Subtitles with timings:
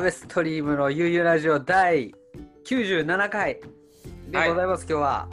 [0.00, 2.14] ベストリームのゆうゆうラジオ第
[2.64, 3.60] 97回
[4.28, 5.28] でございます、今日は。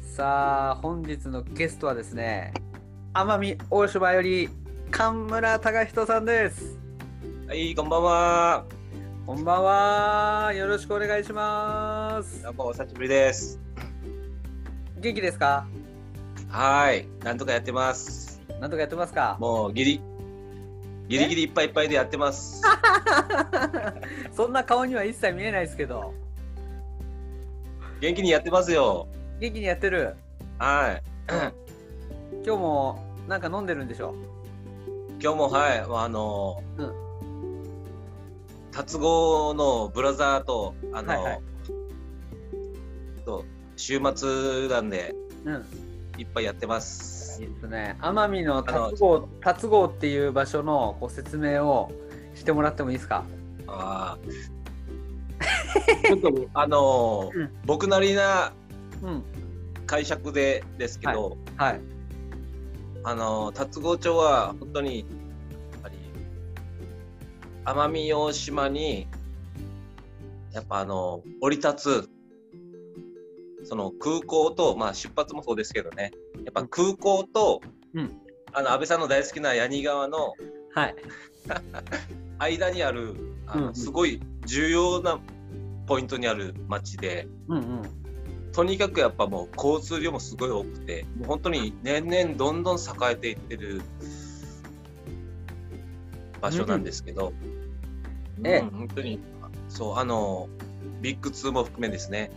[0.00, 2.52] さあ、本日のゲストはですね、
[3.14, 4.48] 奄美大島より
[4.90, 6.78] 神村隆人さんです。
[7.46, 8.64] はい、こんばんは。
[9.24, 10.52] こんばんは。
[10.52, 12.42] よろしくお願いします。
[12.42, 13.60] やっぱお久しぶりです。
[14.98, 15.64] 元気ですか？
[16.48, 18.42] はい、なんとかやってます。
[18.60, 19.36] なんとかやってますか？
[19.38, 20.00] もうギリ、
[21.08, 22.62] ギリギリいっぱいいっぱいでやってます。
[24.32, 26.14] そんな顔には一切見えないですけど、
[28.00, 29.08] 元気にやってますよ。
[29.38, 30.14] 元気にやってる？
[30.58, 31.02] はい。
[32.44, 34.14] 今日もなんか飲んでるんでしょ？
[35.20, 36.92] 今日もはい、あの、うん
[38.72, 41.40] 達合のブラザーと、あの、はいはい
[43.26, 43.44] と
[43.76, 45.64] 週末なんで、うん。
[46.18, 47.48] いっぱいやってますいい。
[47.48, 47.96] ですね。
[48.00, 51.90] 奄美の達郷達郷っていう場所のこう説明を
[52.34, 53.24] してもらってもいいですか？
[53.66, 54.32] あー
[56.06, 58.52] ちょっと、あの、うん僕なりな
[59.02, 59.22] うん。
[59.86, 61.80] 解釈でですけど、はい。
[63.04, 65.04] あの龍郷町は本当にや
[65.78, 65.96] っぱり
[67.64, 69.08] 奄美大島に
[70.52, 72.10] やっぱあの降り立つ
[73.72, 76.12] その空港とまあ出発もそうですけどね。
[76.44, 77.62] やっぱ空港と、
[77.94, 78.20] うん。
[78.52, 80.34] あの安倍さんの大好きな八木川の
[80.74, 80.94] はい。
[82.38, 83.14] 間にある
[83.46, 85.18] あの、うんすごい重要な
[85.86, 87.82] ポイントにある町でうんうん。
[88.52, 93.80] とにかくやっぱもう交通量もすごい多くてもう本当に年々どんどん栄えていってる
[96.42, 97.32] 場所なんですけど、
[98.44, 99.18] ええうん本当に。
[99.70, 100.50] そうあの
[101.00, 102.30] ビッグ2も含めですね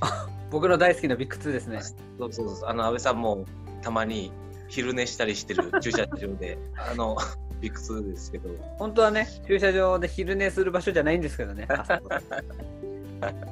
[0.50, 1.80] 僕の大好きなビッグ2ですね。
[1.82, 3.44] そうそうそうあの安倍さんも
[3.82, 4.32] たまに
[4.68, 7.16] 昼寝したりしてる駐車場で あの
[7.60, 11.68] ビッグ2ですけど本当はね、駐車場で昼寝する場所じゃないんですけどね。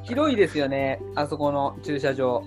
[0.04, 2.44] 広いですよね、あそこの駐車場。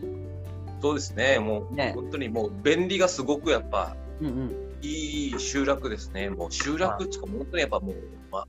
[0.81, 4.65] そうですねもう、ね本当にもう便利がすごくやっぱうんうん。
[4.81, 6.29] いい集落ですね。
[6.29, 7.95] もう集落っていうか、本当にやっぱもう、
[8.31, 8.47] まあ、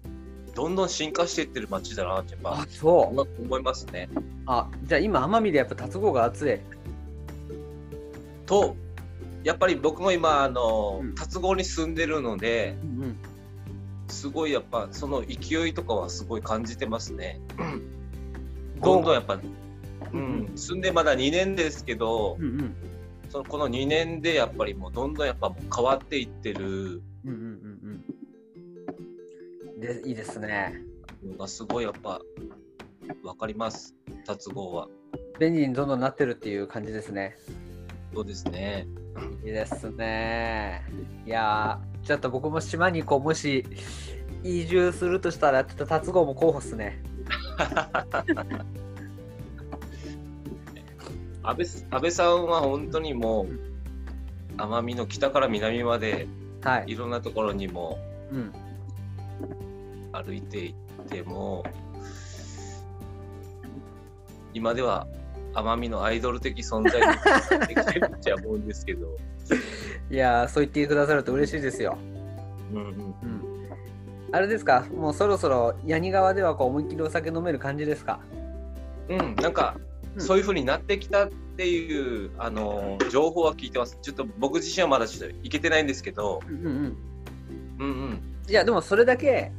[0.57, 2.93] どんどん進化していってる街だなってやっぱあ、そう。
[3.11, 4.09] 思思いますね。
[4.47, 6.59] あ、じゃあ今、奄美でやっぱ達郷が熱い。
[8.47, 8.75] と、
[9.45, 13.17] やっぱり僕も今、あのうん、達郷に住んでるので、うんうん。
[14.09, 17.41] すごいやっぱその勢いとかはすごい感じてますね。
[18.81, 18.95] どう？
[18.95, 19.41] どんどんやっぱ、う
[20.13, 22.75] うんん、住んでまだ2年ですけどう、んうん。
[23.29, 27.35] そのこの2年でやっぱりもうどんどんやっぱ変わっていってるうんうんうんう
[27.75, 27.76] ん。
[29.77, 30.83] で、いいですね。
[31.47, 32.21] すごいやっぱ
[33.23, 33.95] わかります。
[34.25, 34.89] 達郷は。
[35.39, 37.37] 便利にどんどんなってるっていう感じですね。
[38.15, 38.87] そうですね。
[39.45, 40.83] いいですね。
[41.27, 43.67] いやー、ちょっと僕も島にこう、もし
[44.43, 47.03] 移住するとしたら、ちょっと達郷も候補っすね。
[51.43, 56.27] 安倍安倍さんは本当にもう奄美の北から南まで
[56.63, 56.93] はい。
[56.93, 57.99] いろんなところにも
[58.33, 58.53] うん。
[60.13, 60.75] 歩いていっ
[61.09, 61.65] ても
[64.55, 65.07] 今では
[65.55, 69.07] 奄美のアイドル的存在になってきてるっちゃ思うんですけど、
[70.11, 71.97] いやー、そう言ってくださると嬉しいですよ。
[72.73, 73.15] うんうん、うん。
[74.33, 78.21] あれですか、もうそろそろ八木川ではこう思いっきりお酒飲める感じですか？
[79.09, 79.87] うん、なんか、うん
[80.19, 86.97] そういう風になってきたっていうあの情報は聞いてますちょっと僕自身はまだちょっと行けてないんですけど、うんうんうん。
[87.81, 89.53] うんうん、いや、でもそれだけ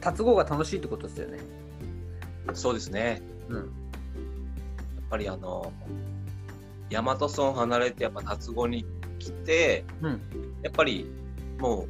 [0.00, 1.38] 達郷が楽しいってことですよね。
[2.54, 3.56] そうですねうん。
[3.56, 3.66] やっ
[5.10, 5.72] ぱりあの
[6.90, 8.84] 大和村離れてやっぱ達子に
[9.18, 10.20] 来てうん。
[10.62, 11.06] やっぱり
[11.58, 11.88] もう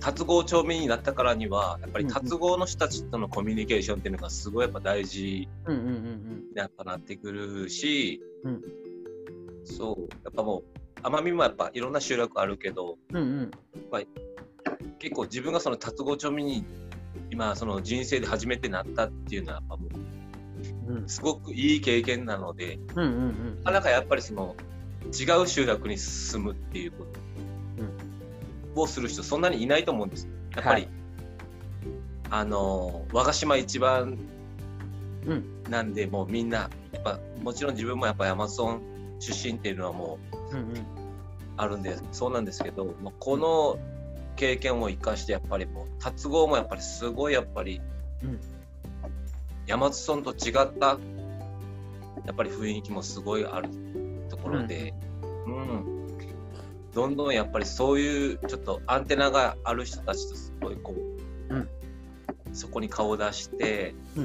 [0.00, 5.94] 達合町民になったからにはやっぱりうんうん達合の人たちとのコミュニケーションっていうのがすごいやっぱ大事うんうんうん
[6.50, 8.62] にやっぱなってくるし、うん
[9.62, 13.16] そうやっぱもう奄美もやっぱいろんな集落あるけどうん。
[13.16, 13.50] うんうん。
[14.98, 16.64] 結構自分がその達合町民に
[17.30, 19.78] 今その人生で初めてなったっていうのはも
[20.88, 24.54] ううんすごくいい経験なのでうんうんうんなかなかやっぱりその
[25.06, 27.06] 違う集落に進むっていうこ
[28.74, 30.88] とをする人そんなにいないと思うんですやっぱり、はい
[32.32, 34.16] あの和賀島一番
[35.26, 38.78] うんなんでもうみんなやっぱもちろん自分もやっぱ山村
[39.18, 40.66] 出身っていうのはもううんうん。
[41.56, 43.78] あるんでそうなんですけどもうこの
[44.36, 47.80] 経験を生かしてやっぱりもう達合もやっぱりすごいやっぱり、
[48.22, 48.40] うん。
[49.66, 50.98] 山津村と違った
[52.26, 53.68] やっぱり雰囲気もすごいある
[54.30, 54.94] ところで、
[55.46, 56.06] うん。
[56.94, 60.94] どんどんやっぱりそういうちょっとアンテナがある人たちとすごいこ
[61.50, 61.68] ううん。
[62.52, 64.24] そこに顔を出して、うん。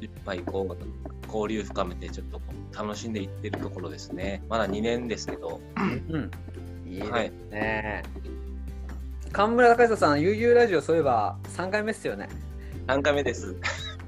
[0.00, 6.30] いっぱいこう交流深めてちょっとこう楽しんでいってるところですねまだ2年ですけどうん。
[6.86, 8.02] いいですはいね。
[9.32, 12.28] 神村隆久さん、悠々ラジオ、そういえば3回目っすよね。
[12.86, 13.56] 3回目です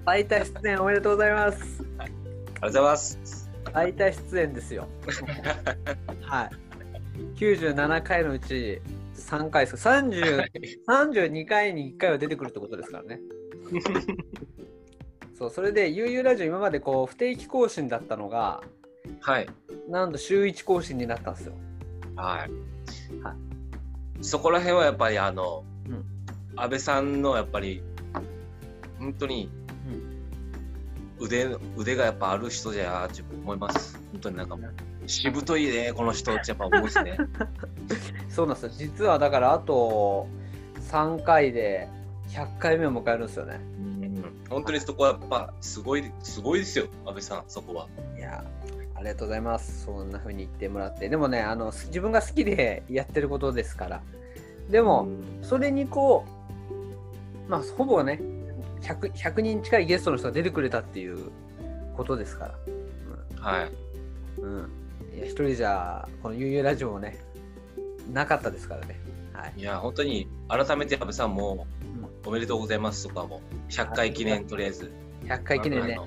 [0.04, 1.84] 最多出演おめでとうございます。
[1.98, 2.12] ありがと
[2.52, 4.86] うございます最多出演ですよ。
[6.22, 6.50] はい。
[7.36, 8.80] 97回のうち
[9.14, 9.88] 3回です。
[9.88, 10.44] 30
[10.86, 13.20] 32回に1回は出てくるってことですからね。
[15.38, 18.62] そう、それで、悠々ラジオ、今までこう不定期更新だったのが、
[19.20, 19.46] はい
[19.88, 21.52] なんと週1更新になったんですよ。
[22.16, 22.50] はい。
[23.22, 23.34] は
[24.20, 26.04] そこら辺はやっぱりあの、うん
[26.58, 27.82] 安倍さんのやっぱり
[28.98, 29.50] 本当に
[31.20, 34.00] 腕,、腕がやっぱある人じゃ自分思います。
[34.12, 34.66] 本当になんかも
[35.04, 37.18] うしぶといねこの人ってやっぱ思うんですね。
[38.30, 38.70] そうなんですよ。
[38.88, 40.26] 実はだから、あと
[40.90, 41.88] 3回で
[42.30, 43.60] 100回目を迎えるんですよね。
[44.26, 47.88] うん本当にそこはやっぱすごいすごいですよ安倍さんそこは。
[48.16, 48.44] いや、
[48.94, 49.84] ありがとうございます。
[49.84, 51.08] そんな風に言ってもらって。
[51.08, 54.02] でもね、あの自分が好きで やってることですから。
[54.70, 55.08] でも、
[55.42, 56.24] それにこ
[57.46, 58.20] う、まあ、ほぼね
[58.80, 61.30] 100、100人近いゲストの人が出てくれたっていう
[61.96, 62.54] ことですから。
[63.40, 63.72] はい。
[64.40, 64.86] うん。
[65.16, 67.18] や、一人じゃ、このゆうゆうラジオもね、
[68.12, 69.00] なかったですからね。
[69.36, 69.60] はい。
[69.60, 71.66] いや本当に改めて安倍さんも
[72.24, 74.92] おめでとうございますとかも100回記念とりあえず。
[75.24, 75.98] 100回記念ね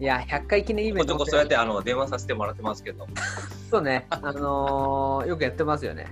[0.00, 3.06] いや、100回記念イベントこちょこそうやってあの電話させてもらってますけど。
[3.70, 6.06] そうね、あのー よくやってますよね。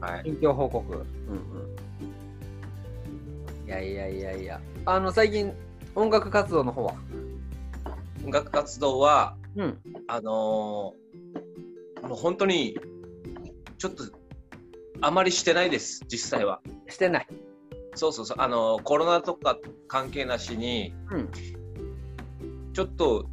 [0.00, 0.24] はい。
[0.24, 0.94] 近況報告。
[0.94, 1.08] うんうん。
[3.66, 4.60] いやいやいやいや。
[4.86, 5.52] あの、最近、
[5.96, 6.94] 音楽活動の方は？
[8.24, 9.78] 音楽活動はうん。
[10.06, 12.78] あのーもう本当に
[13.78, 14.04] ちょっと
[15.00, 17.26] あまりしてないです実際はしてない。
[17.94, 19.58] そうそうそうあのーコロナとか
[19.88, 21.30] 関係なしにうん。
[22.72, 23.26] ちょっと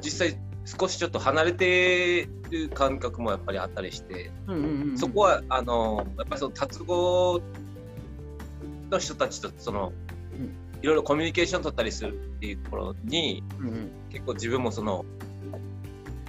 [0.00, 4.98] 実際少しちょっと離れてる感覚もやっぱりあったりして、うんうんうんうん。
[4.98, 7.40] そこはあのーやっぱりその達合
[8.90, 9.92] の人たちとその、
[10.32, 15.04] うんいろいろコミュニケーション取ったりするっていうところにうんうん結構自分もその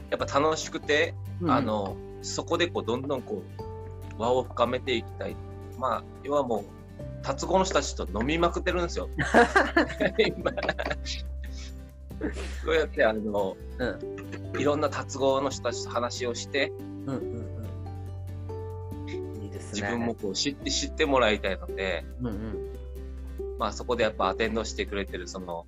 [0.10, 3.64] やっぱ楽しくてうん、あのそこでこうどんどんこう
[4.20, 5.36] 輪を深めていきたい。
[5.80, 9.10] まあ要はもう達合の人たちと飲みまくってるんですよ。
[10.20, 10.52] 今
[12.64, 14.20] そうやってあの、うん
[14.60, 17.50] いろんな達合の人たちと話をしてうんうん
[19.08, 19.44] うん。
[19.44, 19.82] いいですね。
[19.82, 22.76] 自分もこう知って知ってもらいたいので、うんうん。
[23.58, 25.66] まあ、そこでやっぱアテンドしてくれてるその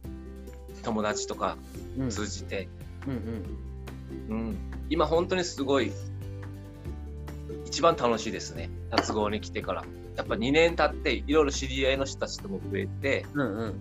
[0.83, 1.57] 友達とか
[1.98, 2.68] うん通じて、
[3.07, 3.13] うん
[4.30, 4.38] うん。
[4.38, 4.57] うん、
[4.89, 5.92] 今本当にすごい
[7.71, 8.69] 一番楽しいですね。
[8.89, 9.85] 達合に来てから。
[10.18, 13.73] やっぱ2年経っていろいろ知り合いの人たちとも増えてうんうん。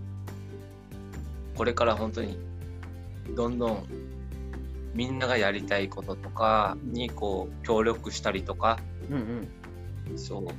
[1.56, 2.38] これから本当に
[3.34, 3.86] どんどん
[4.94, 8.78] みんながやりたいこととかにこう協力したりとか。
[9.10, 9.48] うん
[10.08, 10.18] うん。
[10.18, 10.44] そう。
[10.44, 10.52] や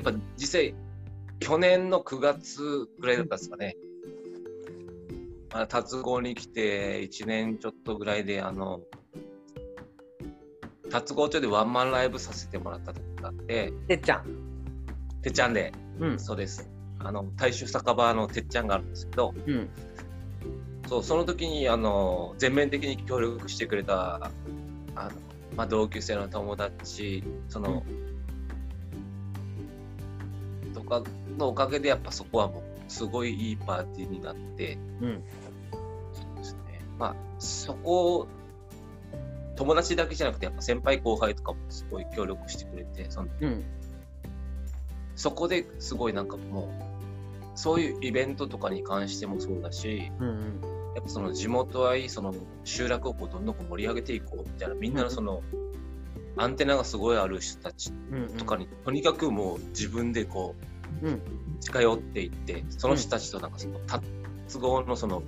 [0.00, 0.74] っぱ実際
[1.40, 3.76] 去年の9月ぐらいだったんですかね、
[5.52, 8.82] まあ、達合に来て1年ちょっとぐらいであの
[10.94, 14.24] 達合町でワンマンライブさせてもらった時があっててっちゃん。
[15.22, 16.20] てっちゃんでうん。
[16.20, 16.70] そうです
[17.00, 19.68] あの大衆酒場のてっちゃんがあるんですけどうん。
[20.86, 24.30] そうその時にあの全面的に協力してくれた
[24.94, 25.10] あの、
[25.56, 27.82] まあ、同級生の友達その、
[30.74, 31.02] とか
[31.36, 35.22] のおかげでやっぱそこはもうすごいいいパーティーになってうん。
[36.12, 38.28] そうですねまあそこ
[39.56, 43.64] 友達だけじゃなくてやっぱ先輩後輩とかもすごい協力してくれてそのうん。
[45.16, 46.94] そこですごいなんかもう
[47.54, 50.60] そういうイベントとかに関してもそうだしうんうん。
[50.94, 52.34] やっぱその地元愛その
[52.64, 55.42] 集落をこうどんどんこう盛り上げていこうみたいなみんなのその、
[56.36, 58.36] アンテナがすごいある人たちうん。
[58.36, 60.54] とかに、とにかくもう自分でこ
[61.02, 61.14] うん。
[61.14, 61.20] う
[61.60, 64.04] 近寄っていってその人たちとなんかその達
[64.58, 65.22] 合のその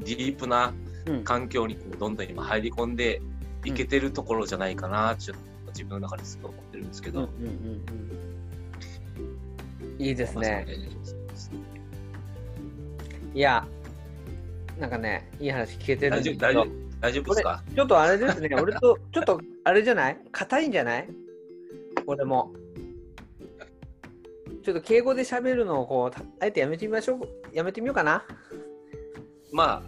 [0.00, 0.72] ディープな
[1.06, 1.24] うん。
[1.24, 3.20] 環境にこうどんどん今入り込んで
[3.64, 5.42] いけてるところじゃないかなちょっと
[5.72, 7.50] 自分の中ですごい思ってるんですけど、うんうんうん
[9.96, 10.02] うん。
[10.02, 10.66] いいですね。
[13.34, 13.66] いや、
[14.78, 17.62] なんかね、いい話聞けてるん大ですけど丈夫大丈夫大丈夫ですか？
[17.74, 20.18] ちょっとあれですね、 俺と、ちょっとあれじゃない？
[20.32, 21.08] 硬いんじゃない？
[22.06, 22.52] 俺も。
[24.62, 27.20] ちょっと敬語で喋るのをこう、たあえてやめてみましょう。
[27.52, 28.24] やめてみようかな。
[29.50, 29.82] ま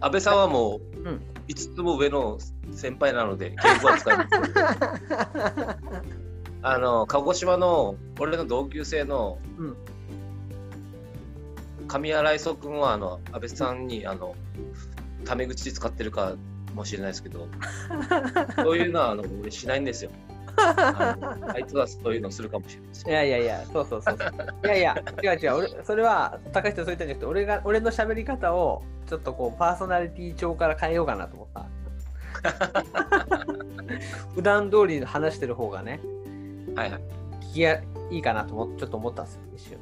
[0.00, 2.38] あ安倍さんはもううん5つも上の
[2.72, 4.28] 先輩なので敬語は使います
[6.62, 9.76] あの鹿児島の俺の同級生の、うん。
[11.86, 14.34] 上新井壮君はあの安倍さんにあの
[15.24, 16.34] タメ口使ってるか
[16.74, 17.48] もしれないですけど。
[18.62, 20.10] そういうのはあの俺しないんですよ
[20.58, 24.30] あいつはそういうのするかもしれないですいやいやいや、そうそうそうそう。
[24.66, 31.66] いやいや、違う違う、俺それは高橋とそう言ったんじゃなくて、俺が俺の喋り方をちょっとこうパーソナリティ調から変えようかなと思った。
[34.34, 36.00] 普段通り話してる方がね、
[36.76, 37.00] はいはい
[37.50, 39.78] 聞きやいいかなと思ちょっと思ったんですよ、一瞬。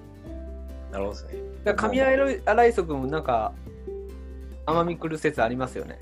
[0.92, 3.52] なるほどですねだから上新井磯君もなんか、
[4.66, 5.98] 甘み来る説ありますよね。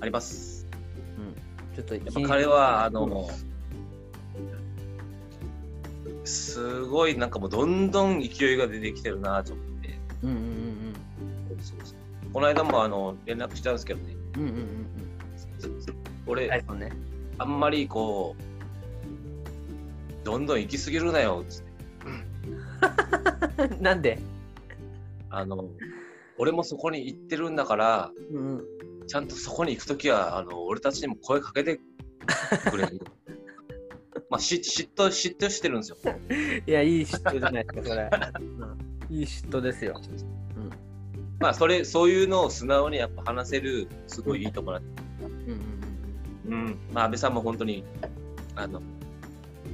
[0.00, 0.66] あります
[1.18, 1.74] うん。
[1.74, 3.28] ちょっとやっぱ彼はあの、
[6.24, 11.96] すごいなんかもうどんどん勢いが出てきてるなと思ってうんうんうんそうそう
[12.32, 14.42] この間もあの連絡したんですけどねうん。
[14.42, 14.90] うんうんうん
[16.26, 16.64] 俺、ね。
[17.38, 21.64] あんまりこうどんどん行き過ぎるなよっつっ
[23.68, 24.18] て なんで？
[25.30, 25.68] あの
[26.38, 28.64] 俺もそこに行ってるんだからうんうん。
[29.06, 31.80] ちゃんとそこに行くときはあの俺たちにも声かけて
[32.70, 33.00] くれる
[34.30, 35.96] まあし嫉妬嫉妬してるんですよ。
[36.66, 38.10] いや、いい嫉妬じゃないですか、それ。
[39.08, 40.00] うん、いい嫉妬ですよ。
[41.40, 44.84] まあそれそういうのを素直にやっぱ話せるすごいいいところだ
[45.22, 46.66] うんうん。
[46.66, 47.82] うん、まあ安倍さんも本当に
[48.56, 48.82] あの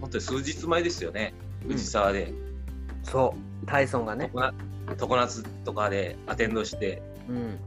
[0.01, 1.35] 本当に数日前ですよね。
[1.65, 1.73] うん。
[1.73, 3.05] 藤沢で、うん。
[3.05, 4.31] そう、タイソンがね。
[4.33, 4.55] 常夏
[4.97, 7.03] 常夏とかでアテンドして。
[7.29, 7.59] うん。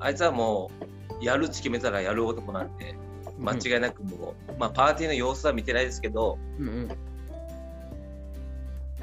[0.00, 0.70] あいつはも
[1.20, 2.94] うやるって決めたらやる男なんで
[3.44, 6.88] 間違いなくもう、まあパーティーの様子は見てないですけどうんうん。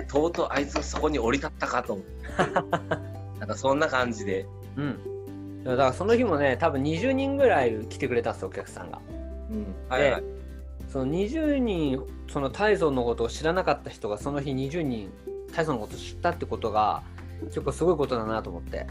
[0.07, 1.99] とうとうあいつがそこに降り立ったかと
[3.39, 4.45] なんかそんな感じで、
[4.77, 5.63] うん。
[5.63, 8.99] だからその日もね、多分20人ぐらい来てくれたんですよ、お客さんが。
[9.51, 10.23] うん、はいはい
[10.91, 15.09] その20人、そのタイソンのことを知らなかった人がその日20人、
[15.53, 17.01] タイソンのことを知ったってことが、
[17.45, 18.87] 結構すごいことだなと思って。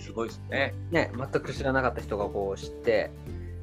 [0.00, 3.12] すごいですねね、全く知らなかった人がこう知って、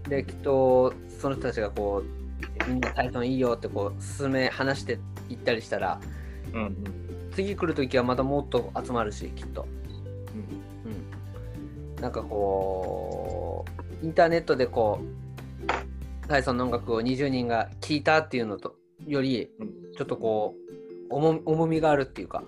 [0.08, 6.00] で、きっとその人たちがこう、みんなタイソンいいよってこう、進め、話していったりしたら、
[6.54, 9.66] うんうん次来るときはまたもっと集まるし、きっと。
[10.86, 10.92] うん
[11.96, 12.02] うん。
[12.02, 13.66] なんかこ
[14.02, 18.76] う、インターネットでこう、タイソンの音楽を20人が聴いたっていうのと
[19.08, 20.56] より、うんちょっとこ
[21.10, 22.44] う、重み重みがあるっていうか、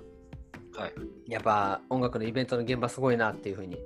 [0.75, 0.93] はい
[1.27, 3.77] やっぱ音楽のイベントの現場すごいなっていうふうに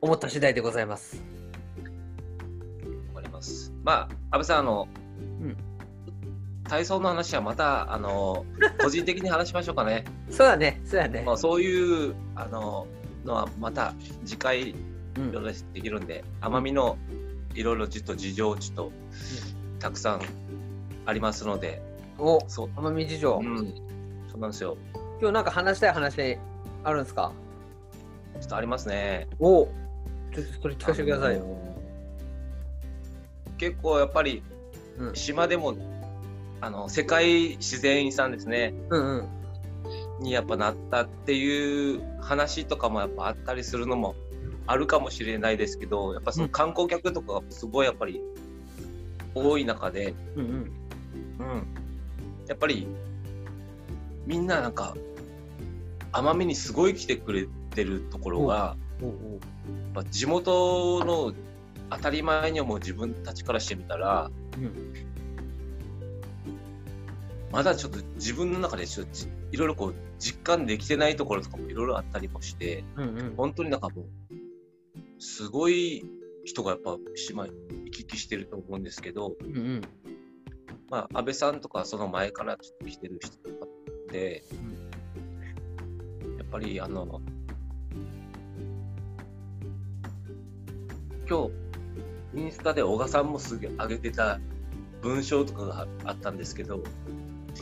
[0.00, 1.39] 思った次第でございます。
[3.84, 4.88] まあ安倍さんあの、
[5.42, 5.56] うん
[6.68, 8.44] 体操の話はまたあの
[8.80, 11.32] 個人的に話しましょうかねそうだね、そうだねま。
[11.32, 12.86] あ、そういうあの
[13.24, 13.92] のはまた
[14.24, 14.74] 次回い
[15.18, 16.96] うんろいろできるんで、奄美の
[17.54, 18.92] いろいろちょっと事情ちょっと
[19.80, 20.20] たくさん
[21.06, 21.82] ありますので、
[22.18, 23.56] お、そう、奄美事情、うん、
[24.30, 24.76] そうなんですよ。
[25.20, 26.38] 今日なんか話したい話
[26.84, 27.32] あるんですか？
[28.40, 29.26] ちょっとありますね。
[29.40, 29.64] お
[30.32, 31.44] ちょっとそれ聞かせてくださいよ。
[33.60, 34.42] 結構やっぱり
[35.00, 35.74] うん、島でも
[36.60, 38.74] あの世界自然遺産ですね。
[38.90, 39.28] うんうん。
[40.20, 44.14] にやっぱなったっていう話とかもやっぱあったりするのも
[44.66, 48.20] あるかもしれないですけどやっぱその観光客とかがすごいやっぱり
[49.34, 50.52] 多い中で、うんうん。
[50.52, 51.66] うん、
[52.46, 52.86] やっぱり
[54.26, 54.94] みんななんか
[56.12, 59.16] 奄美にすごい来てくれてるところがやっ
[59.94, 61.32] ぱ地元の
[61.90, 65.10] 当たり前に思う自分たちからしてみたらうん
[67.52, 73.34] まだちょっと自分の中でちょっとじいろいろこう実感できてないところとかもいろいろあったりもしてうんうん。
[73.36, 74.06] 本当になんかもう
[75.18, 76.04] すごい
[76.44, 77.52] 人がやっぱ島に
[77.86, 79.80] 行き来してると思うんですけど、うんうん。
[80.88, 83.66] まあ、安倍さんとかその前からちょっと来てる人とか
[84.12, 84.42] で、
[86.38, 87.20] やっぱりあの
[91.28, 91.69] 今日
[92.34, 94.38] インスタで小賀さんもすげえ上げてた
[95.02, 96.82] 文章とかがあったんですけど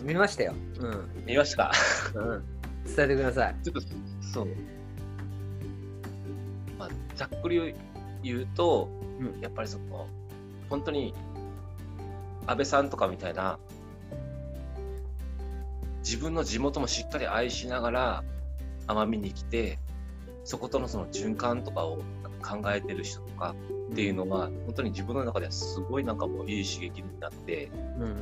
[0.02, 0.54] 見ましたよ。
[0.80, 1.25] うん。
[1.26, 1.72] 見ました
[2.14, 2.44] うん。
[2.84, 3.56] 伝えてください。
[3.64, 3.80] ちょっと
[4.20, 4.48] そう、
[6.78, 7.75] まあ、ざっくり
[8.22, 8.88] 言うと、
[9.20, 10.06] うんやっぱりその
[10.70, 11.14] 本当に
[12.46, 13.58] 安倍さんとかみたいな
[16.00, 18.25] 自分の地元もしっかり愛しながら
[18.87, 19.78] 奄美に来て
[20.44, 21.98] そことのその循環とかを
[22.42, 23.54] 考えてる人とか
[23.92, 28.16] っていうのは本当に自分の中ではすごいなんかもういい刺激になってうんうん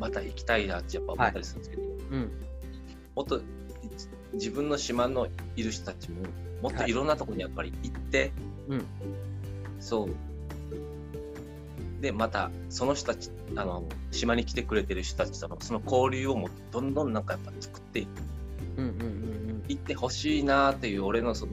[0.00, 2.30] また行きたいなってやっぱ思ったりするんですけど、うんうん。
[3.14, 3.42] もっとい
[4.32, 6.22] 自分の島のいる人たちも
[6.62, 8.32] もっといろんなところにやっぱり行って、
[8.68, 8.84] うん。
[9.78, 10.10] そう。
[12.00, 18.08] でまたその人たちあの島に来てくれてる人たちとのその交流をもどんどんなんかやっぱ作っていく。
[18.78, 21.52] うんうんうん行ってほしいなっていう俺のその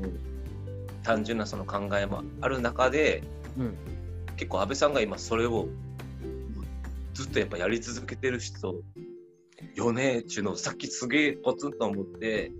[1.08, 3.24] 単純なその考えもある中で、
[3.58, 3.78] うん
[4.36, 5.68] 結構安倍さんが今それを
[7.16, 8.84] ずっとやっぱやり続けてる人
[9.74, 12.52] よねっていうのをさっきすげえポツンと思って、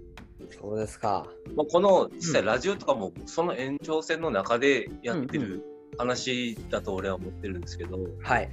[0.60, 1.28] そうですか。
[1.56, 5.64] まあ、この実際ラジオとかもその延長線の中でやってる
[6.00, 8.50] 話だと俺は思ってるんですけど、はい。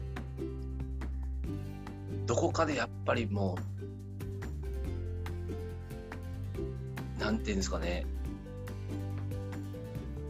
[2.27, 3.57] どこかでやっぱりも
[7.17, 8.05] う、なんていうんですかね、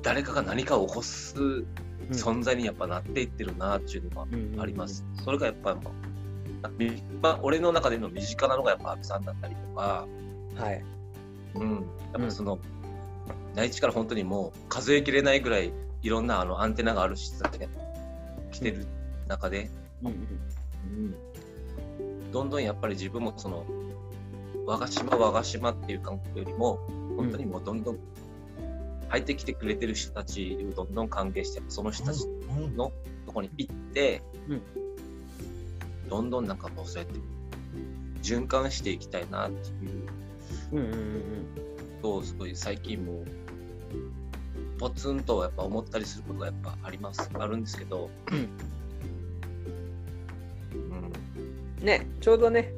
[0.05, 1.65] 誰かが何かを起こす
[2.13, 5.05] 存在にやっぱなっていってるなっていうのがあります。
[5.25, 5.81] それがやっぱ、ま
[6.63, 10.07] あみまあ、俺の中での身近なのがやっぱ安倍さんだったりとか、
[10.57, 10.85] はい。
[11.55, 11.73] うん、
[12.13, 12.59] やっぱその、
[13.55, 17.67] 内地から本当にもう数えきれないぐらいいろんなあのアンテナがある人たちが
[18.53, 18.87] 来てる
[19.27, 19.71] 中で、
[20.03, 20.09] うん。
[20.09, 21.15] うんうん
[22.35, 23.65] どんどんやっぱり自分もその
[24.67, 26.81] 我が島我が島っていう感覚よりも
[27.17, 27.99] 本当にもうどんどん
[29.15, 32.27] 入ってきてくれてる人たちをどんどん歓迎してその人たち
[32.77, 32.93] の
[33.27, 34.63] とこに行って、うん。
[36.09, 37.21] どんどんなんかもうそうやって
[38.23, 40.09] 循環していきたいなっていう。
[40.73, 43.25] うんうんうんことをすごい最近も
[44.79, 48.49] ポツンとやっぱ思ったりすることがやっぱありますあるんですけど、うん。
[51.87, 52.73] ね、ちょうどね、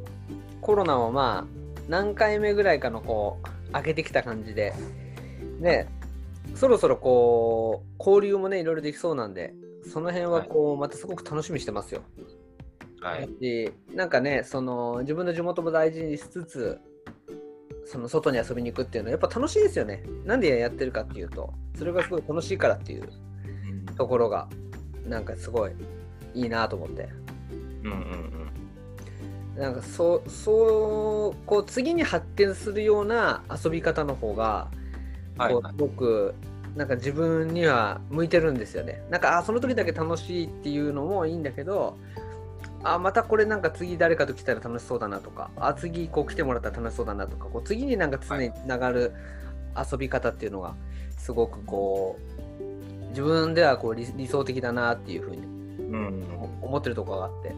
[0.60, 1.44] コロナもまあ、
[1.88, 4.74] 何回目ぐらいかのこう、開けてきた感じで、
[5.58, 5.88] ね、
[6.56, 9.54] そろそろこう、交流もね、いろいろできそうなんで、
[9.92, 12.02] その辺はこう、またすごく楽しみにしてますよ。
[13.06, 16.80] はい、しなんかねその自分の地元も大事にしつつ
[17.84, 20.02] その外に遊びに行くっていうのはやっぱ楽しいですよね。
[20.24, 23.08] なんでやってるかっていうとそれがすごい楽しいからっていう
[23.88, 23.94] うん。
[23.94, 24.48] ところが
[25.06, 25.72] なんかすごい
[26.34, 27.08] いいなと思って。
[27.84, 28.00] うんうん
[29.54, 29.62] うん。
[29.62, 34.68] なんかそうそうこう次に発展するような遊び方の方が
[35.38, 35.62] はいはい。
[35.62, 36.34] こうすごく
[36.76, 39.02] なんか自分には向いてるんですよね。
[39.10, 41.96] なんかあその時だけ楽しいっていうのもいいんだけど
[42.84, 49.14] あまたこれなんか次誰かと来たら楽しそうだなとかあ次こう来てもらったら楽しそうだなとかこう次になんか常につながる
[49.74, 50.74] 遊び方っていうのが
[51.16, 55.46] すごくこう自分ではこう理理想的だなっていうふうに
[56.60, 57.54] 思ってるところがあって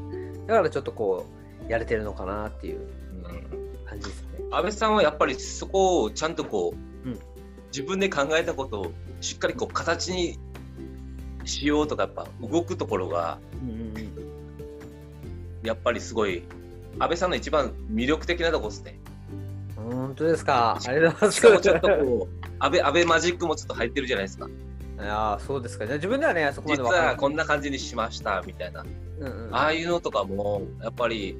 [0.46, 1.26] だからちょっとこ
[1.68, 2.81] うやれてるのかなっていう
[3.24, 4.28] うん感じですね。
[4.52, 6.72] 安倍さんはやっぱりそこをちゃんとこ
[7.04, 7.18] う、うん
[7.70, 10.38] 自分で考えたことをしっかりこう形に
[11.44, 14.12] しようとかやっぱ動くところがうんうんうん
[15.62, 16.44] やっぱりすごい
[16.98, 18.98] 安倍さんの一番魅力的なとこですね。
[19.76, 20.78] 本当ですか？
[20.87, 21.37] ありがとうございます。
[21.37, 24.48] しかもちょっとこう安倍安倍マジックもちょっと入ってるじゃないですか。
[24.48, 24.50] い
[25.00, 25.87] やーそうですか。
[25.87, 26.88] じゃあ自分ではね、そこまで実。
[26.88, 28.85] はいこんな感じにしましたみたいな。
[29.20, 31.37] うんうん、ああいうのとかもやっぱり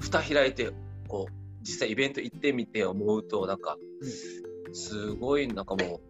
[0.00, 0.70] 蓋開いて
[1.08, 3.76] こう実際イベント行ってみて思うとなんか
[4.72, 6.00] すごいなんかもう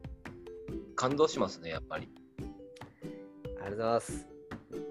[0.94, 2.08] 感動しますねやっぱり。
[2.38, 4.32] ありがとうございます。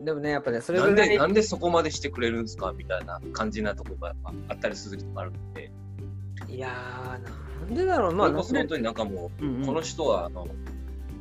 [0.04, 5.72] でもね、やっぱね、それなんぐらいでなんでそこまでしてくれるんですかみたいな感じなところがやっぱあったりする時とかあるんで、
[6.48, 10.48] いやー、なんでだろう、まあ、まあ、こそなんで本当になんかもう、うんうんこの人はあの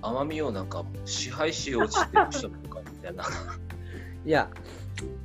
[0.03, 3.25] 奄美をなんか支配しようとしてる人なのかみたいな。
[4.25, 4.51] いや、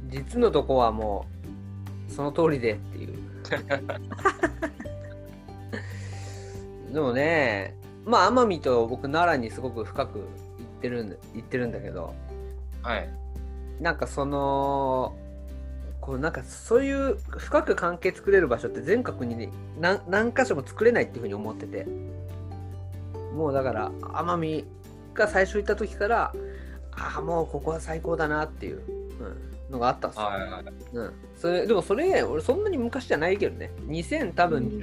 [0.10, 1.26] 実のとこはも
[2.10, 3.16] う、その通りでっていう。
[6.94, 10.26] でもね、まあ、奄美と僕、奈良にすごく深く行っ
[10.82, 12.14] てるんだ行ってるんだけど、
[12.82, 13.10] はい。
[13.82, 15.16] なんかその、
[16.06, 21.88] こうなんかそういう深く関係作れる場所って全国に、ね、何何箇所も作れないっていうふうに思ってて
[23.34, 24.66] もうだから奄美
[25.16, 26.32] が最初行った時から
[26.92, 28.82] ああもうここは最高だなっていう、
[29.68, 30.64] うん、のがあったんですよ、はいはい。
[30.94, 34.80] うん、それでもそれ俺そんなに昔じゃないけどね2000多分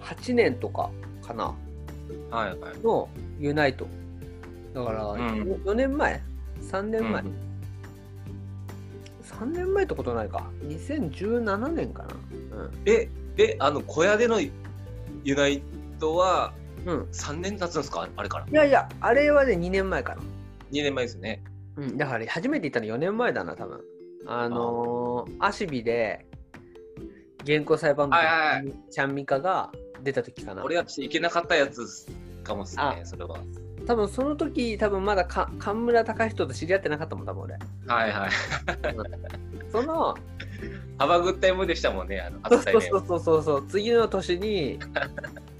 [0.00, 0.88] 18年とか
[1.20, 1.71] かなはいはい。
[2.82, 3.86] のユナイト。
[4.74, 5.16] だからん。
[5.16, 6.22] 4年前
[6.60, 7.34] ？3年前、うん。
[9.22, 10.50] 3年前ってことないか。
[10.64, 12.08] 2017年かな。
[12.86, 15.62] え、え、あの小屋でのユナイ
[16.00, 16.52] トは
[16.86, 18.08] うん、うん、3年経つんですか？
[18.16, 18.46] あれから。
[18.46, 20.22] いやいやあれはね2年前かな。
[20.72, 21.42] 2年前ですね。
[21.76, 23.80] うん、だから初めて行ったの4年前だな、多分。
[24.26, 26.26] あのー、アシビで
[27.46, 28.74] 原稿裁判部はいはいはい。
[28.90, 29.70] ちゃんみかが
[30.02, 30.64] 出た時かな。
[30.64, 32.06] 俺は行けなかったやつ
[32.42, 33.38] かもっすね、あそれは。
[33.86, 37.54] 多分その時、多分まだか神村隆人と知り合ってなかったもん、多分俺。
[37.86, 38.30] はいはい。
[39.72, 40.16] その、
[40.98, 42.62] 幅グッタイムでしたもんね、あの、そう。
[42.62, 44.78] そうそうそうそう、次の年に、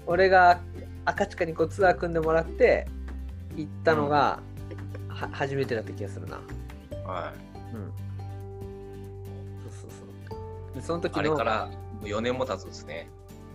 [0.05, 0.59] 俺が
[1.05, 2.87] 赤地下にこうツアー組んでもらって、
[3.55, 4.39] 行ったのが、
[5.09, 6.39] は初めてだった気がするな。
[7.05, 7.33] は
[7.73, 7.91] うん。
[9.63, 9.89] そうそう
[10.29, 10.35] そ
[10.71, 10.75] う。
[10.75, 11.01] でそのい。
[11.01, 11.69] 時の、あれから
[12.03, 13.09] 4年も経つんですね。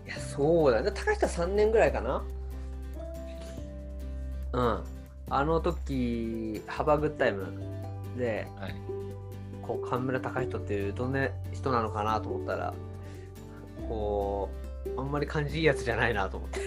[0.07, 2.25] いやそうだね高下3年ぐらいかな
[4.53, 4.85] うん。
[5.31, 7.53] あの時ハバーグッタイム
[8.17, 8.75] で、はい。
[9.63, 12.73] こう河村隆人っていうどんな人なのかなと思ったら
[13.87, 14.49] こ
[14.97, 16.61] うあんまり感じいいやつじゃないなと思って。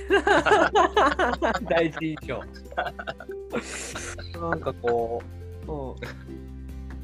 [1.67, 2.43] 第一印象。
[4.39, 5.23] なんかこ
[5.67, 5.95] ううん。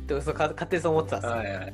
[0.08, 1.74] でそうか勝手にそう思ってたっす、はいはい。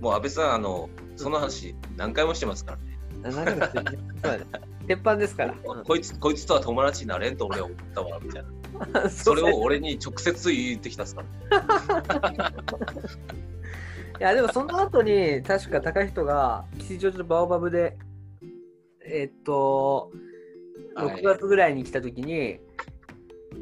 [0.00, 2.97] もう安倍さん、あの、その話何回もしてますからね。
[3.22, 3.84] なんかそう
[4.22, 4.44] だね
[4.88, 8.44] 鉄板ですから、うんこいつ、こいつとは友達になれんと俺は思ったわ、みたい
[8.94, 9.10] な。
[9.10, 12.52] それを俺に直接言ってきたっすから。
[14.18, 17.96] いやでもその後に確か高人が吉祥寺のバオバブで
[19.04, 20.10] えっと
[20.96, 22.58] はい6月ぐらいに来た時に、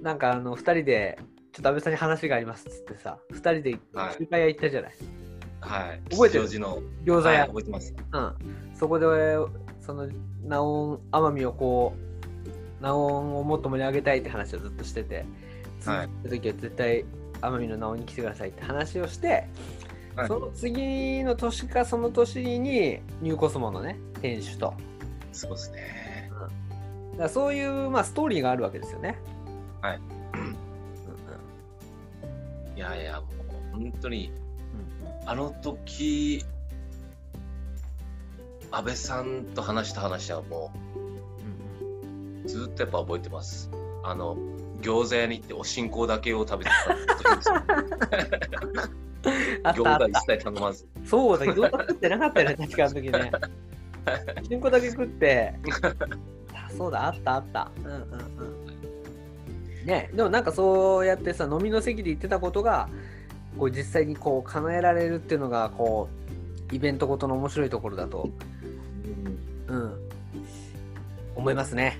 [0.00, 1.18] なんかあの2人で
[1.52, 4.94] ちょっと安倍さんに話がありますっつってさ2人ではい中華屋行ったじゃない、
[5.60, 6.00] はい。
[6.10, 6.44] 覚えてる？
[6.44, 6.82] 吉祥寺の。
[7.04, 7.94] 餃子屋、はい覚えてます。
[8.12, 8.34] うん、
[8.78, 9.06] そこで
[9.80, 10.08] その
[10.44, 11.94] ナオン奄美をこ
[12.80, 15.24] うナオンをもっと盛り上げたいって話をずっとしてて
[15.80, 16.06] 次はい。
[16.08, 17.04] 行った時は絶対
[17.40, 19.48] 奄美のナオンに来てくださいって話をして、
[20.14, 20.28] はい。
[20.28, 24.74] その次の年かその年にニューコスモのね店主と。
[25.32, 26.06] そうですね。
[27.12, 29.18] だからそういう、まあ、ストーリーがあるわけですよね。
[29.80, 30.00] はい。
[30.34, 30.56] うんうん。
[32.76, 33.26] いやいや、も
[33.74, 34.30] う本当に、
[35.22, 35.28] うん。
[35.28, 36.44] あの時、
[38.70, 40.72] 安倍さんと話した話はも
[42.44, 43.70] うずっとやっぱ覚えてます。
[44.04, 44.36] あの、
[44.80, 46.70] 餃子屋に行ってお新香だけを食べて
[49.62, 50.20] た 餃子一。
[50.26, 50.86] 切頼まず。
[51.04, 53.32] そうだ、餃子食ってなかったよね、確かあの時ね。
[54.48, 55.54] チンコだけ食って、
[56.54, 57.70] あそうだ、あったあった。
[57.78, 57.96] うんうんう
[59.84, 59.86] ん。
[59.86, 62.88] ね、でもなんかそうやってさ、飲みの席で言ってたことが、
[63.58, 66.08] こう実際にこう叶えられるっていうのが、こ
[66.70, 68.28] う、イベントごとの面白いところだと、
[69.68, 70.08] うん、
[71.34, 71.98] 思いますね。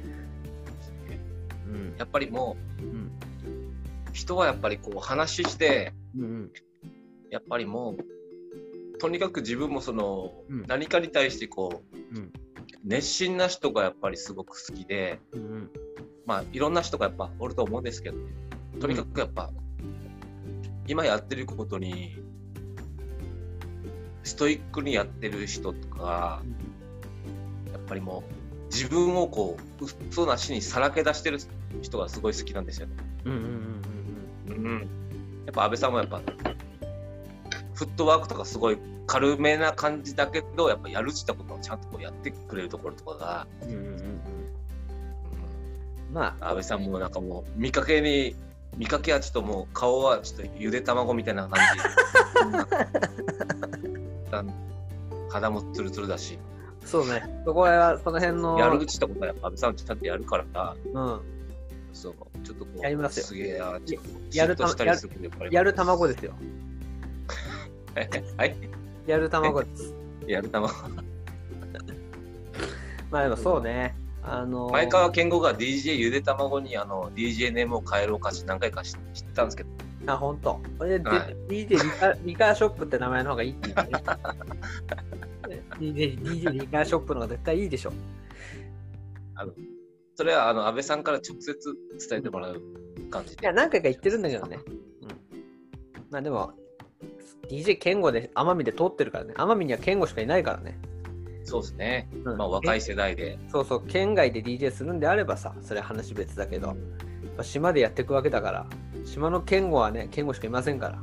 [1.66, 1.94] うん。
[1.98, 2.86] やっぱりもうん。
[2.86, 6.50] う、人はやっぱりこう話して、うんうん。
[7.30, 12.32] やっぱりもう、とにかく自分もその、うん何かに対してこう、うん
[12.84, 15.70] 熱心な人がやっぱりすごく好きで、うんうん。
[16.24, 18.16] まあいろんな人がやっぱおると思うんですけど、
[18.80, 19.50] とにかくやっぱ、
[20.86, 22.16] 今やってることに、
[24.22, 26.42] ストイックにやってる人とか、
[27.86, 31.38] ぱりもう自分をこう、嘘なしにさらけ出してる
[31.82, 32.96] 人がすごい好きなんですよね。
[33.24, 33.38] うんうん
[34.48, 34.80] うんうん。
[35.46, 36.20] やっぱ安倍さんもやっぱ、
[37.74, 43.76] フットワークとかすごい軽めな感じだけど、やっぱやるってことをちゃんとこうやってくれるところとかが、うんうん。
[43.76, 44.00] うんうんうんうん。
[44.00, 44.16] うん
[46.12, 48.36] まあ、安倍さんもなんかもう見かけに
[48.76, 51.80] 見かけはちょっともう顔はちょっとゆで卵みたいな感じ
[55.30, 56.38] 肌もツルツルだし
[56.86, 57.42] そうね。
[57.44, 58.58] そこは、その辺の。
[58.58, 61.20] やるってことはやっぱ安倍さんちゃんとやるからうん。
[61.92, 63.80] そうちょっとこうやりますよすげえな
[64.32, 66.34] やるたりするやる卵ですよ。
[68.36, 68.54] は い
[69.06, 69.94] やる卵です。
[70.28, 70.74] やる卵
[73.10, 73.96] まあでもそうね。
[74.22, 78.98] あのー前川健吾が DJ ゆで卵にあの DJ ネームを変えるお菓子何回か知知っ
[79.34, 79.70] たんですけど
[80.06, 80.60] あ、本当。
[80.78, 84.02] これで、はい DJ リカリカーショップって名前の方がいいって言うね。
[85.78, 87.92] DJ, DJ リカーショップの方が絶対いいでしょ。
[90.14, 91.54] それはあの安倍さんから直接
[92.08, 92.62] 伝えてもらう
[93.10, 94.58] 感じでいや、何回か言ってるんだけどね。
[95.02, 95.08] うん。
[96.10, 96.52] まあでも、
[97.50, 99.34] DJ 健吾で奄美で通ってるからね。
[99.36, 100.78] 奄美には健吾しかいないからね。
[101.44, 106.76] そうですね、うんまあ若い世代でそうそう、県外で DJ するんであればさ、それは話別だけど、やっ
[107.36, 108.66] ぱ島でやっていくわけだから、
[109.04, 111.02] 島の健吾はね、健吾しかいませんから。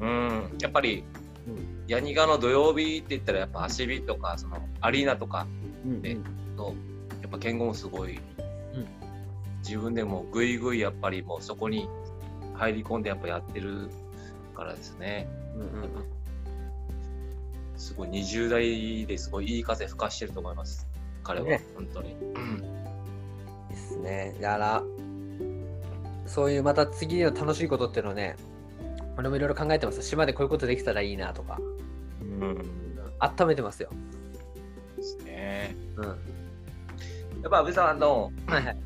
[0.00, 1.04] うん、やっぱり、
[1.48, 5.46] うんヤニガの土曜日って言ったら、やっぱ足火とか、そのアリーナとか
[5.84, 6.16] うんで
[6.56, 6.74] の、
[7.22, 8.24] やっぱ健吾もすごい、うん
[9.66, 11.88] 自分でもぐいぐいやっぱりもうそこに
[12.52, 13.88] 入り込んでやっぱやってる
[14.54, 15.26] からですね。
[17.76, 20.86] すごい20代ですごいいい風吹かしてると思います。
[21.22, 22.10] 彼は、ね本当に。
[22.10, 22.16] いい
[23.74, 24.36] っすね。
[24.40, 24.82] だから、
[26.26, 28.36] そういうまた次の楽しいことっていうのをね、
[29.16, 30.02] 俺もいろいろ考えてます。
[30.02, 31.58] 島でこういうことできたらいいなとか、
[32.20, 32.58] うん。
[33.18, 33.90] 温めてますよ。
[34.96, 35.76] ですね。
[35.96, 36.04] うん。
[36.04, 36.12] や
[37.48, 38.76] っぱ安倍さん、あの、はいはい。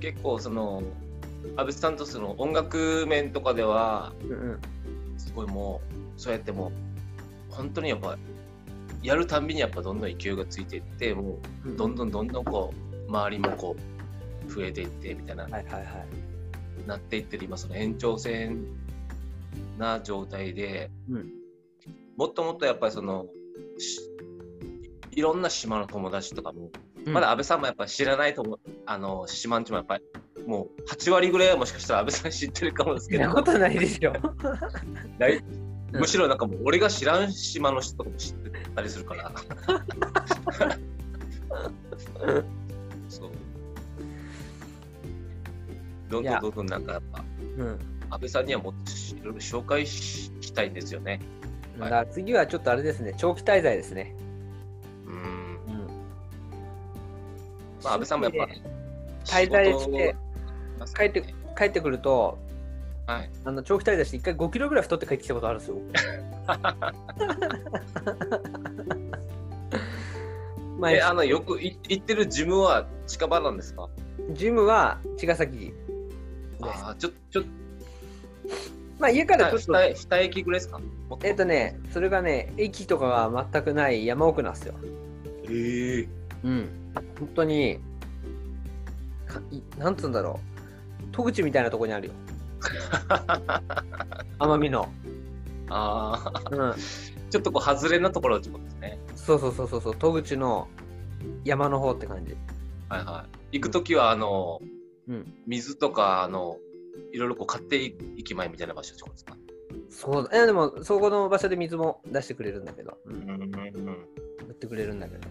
[0.00, 0.82] 結構その、
[1.56, 4.60] 安倍さんとその音楽面とかでは、うんうん。
[5.18, 5.80] すごいも
[6.16, 6.72] う、そうやっても
[7.50, 8.16] う、本当にやっぱ、
[9.02, 12.72] やるたんびにやっぱどんどん勢いがついていって、もう、どんどんどんどんこ
[13.06, 13.76] う、周りもこ
[14.46, 15.84] う、増えていってみたいな、はいはいはい。
[16.86, 18.64] なっていってる今、その延長線
[19.78, 21.32] な状態で、うん
[22.16, 23.26] もっともっとやっぱりその、
[23.78, 24.00] し
[25.12, 26.70] いろんな島の友達とかも、
[27.06, 30.04] うんまだ安倍さんもやっぱ知らないと思う、あの、島んちもやっぱり、
[30.46, 34.12] もう8割ぐらいはもしかしたら安倍さん知ってるかもですけどそんな、ことないでしょ。
[35.18, 35.36] ない？
[35.36, 39.30] うんむしろなんかもう俺が知らん島の人とかも知ってたりするから。
[43.10, 43.30] そう。
[46.08, 47.22] どんどんどんどんなんかやっぱ、
[47.58, 47.78] うん。
[48.12, 51.18] 安倍さんにはもっといろいろ紹介したいんですよね。
[51.78, 54.14] だから次はちょっとあれですね、長期滞在ですね。
[55.06, 55.14] うん。
[55.14, 55.86] うん。
[57.82, 58.48] まあ安倍さんもやっぱ、
[59.24, 60.14] 滞在して
[60.94, 61.24] 帰って
[61.56, 62.36] 帰ってくると、
[63.06, 63.30] はい。
[63.46, 65.76] あの長期滞在して1回5キロぐらい太って帰ってきたことあるんですよ。
[70.78, 73.88] まえ、あの、よく行ってるジムは近場なんですか
[74.32, 75.72] ジムは茅ヶ崎で
[76.74, 76.84] す。
[76.84, 77.44] あ、ちょ、ちょ、
[78.98, 80.80] まあ家からちょっと、二二駅ぐらいですか？
[81.24, 84.74] えっ、とね、それがね、駅とかが全くない山奥なんですよ。
[85.50, 86.08] ええ
[86.44, 86.68] うん。
[87.18, 87.78] 本当に、
[89.26, 90.40] かいなんつうんだろ
[91.02, 91.12] う。
[91.12, 92.12] 戸口みたいなとこにあるよ。
[94.38, 94.88] 奄美の。
[95.68, 96.74] ああ、うん。
[97.30, 98.98] ちょっとこう、外れなところってことですね。
[99.16, 100.68] そうそうそうそうそう、戸口の
[101.44, 102.36] 山の方って感じ。
[102.88, 103.58] はいはい。
[103.58, 104.60] 行くときは、あの、
[105.08, 105.34] うん。
[105.46, 106.56] 水とか、あの、
[107.12, 109.36] いろいろこう買っていきまいみたいな場所ってことですか？
[109.90, 110.36] そうだ。
[110.36, 112.98] いやでも、そこの場所で水も出してくれるんだけど。
[113.06, 113.10] う。
[113.10, 113.86] うんんうんうん。
[114.48, 115.28] 売ってくれるんだけど。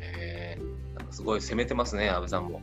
[0.00, 0.58] へえ。
[0.96, 2.60] なんかすごい攻めてますね、安倍さんも。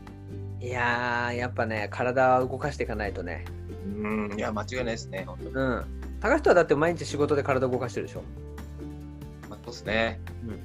[0.61, 3.45] うん、いやー、やっぱね、体を動かしていかないとね。
[3.85, 4.33] うん。
[4.37, 5.51] いや、間違いないですね、本当に。
[5.51, 5.85] うん。
[6.21, 8.23] 高人はだって毎日仕事で体を動かしてるでしょ。
[9.49, 10.19] まあ、そうですね。
[10.47, 10.59] うん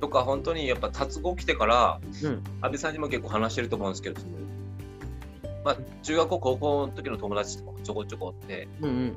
[0.00, 2.42] とか、本当にやっぱ、達合来てから、うん。
[2.60, 4.20] 安倍さんにも結構話してると思うんですけど、
[5.64, 9.16] まあ、中学校、高校の時の友達とかもちょこちょこって、うんうん。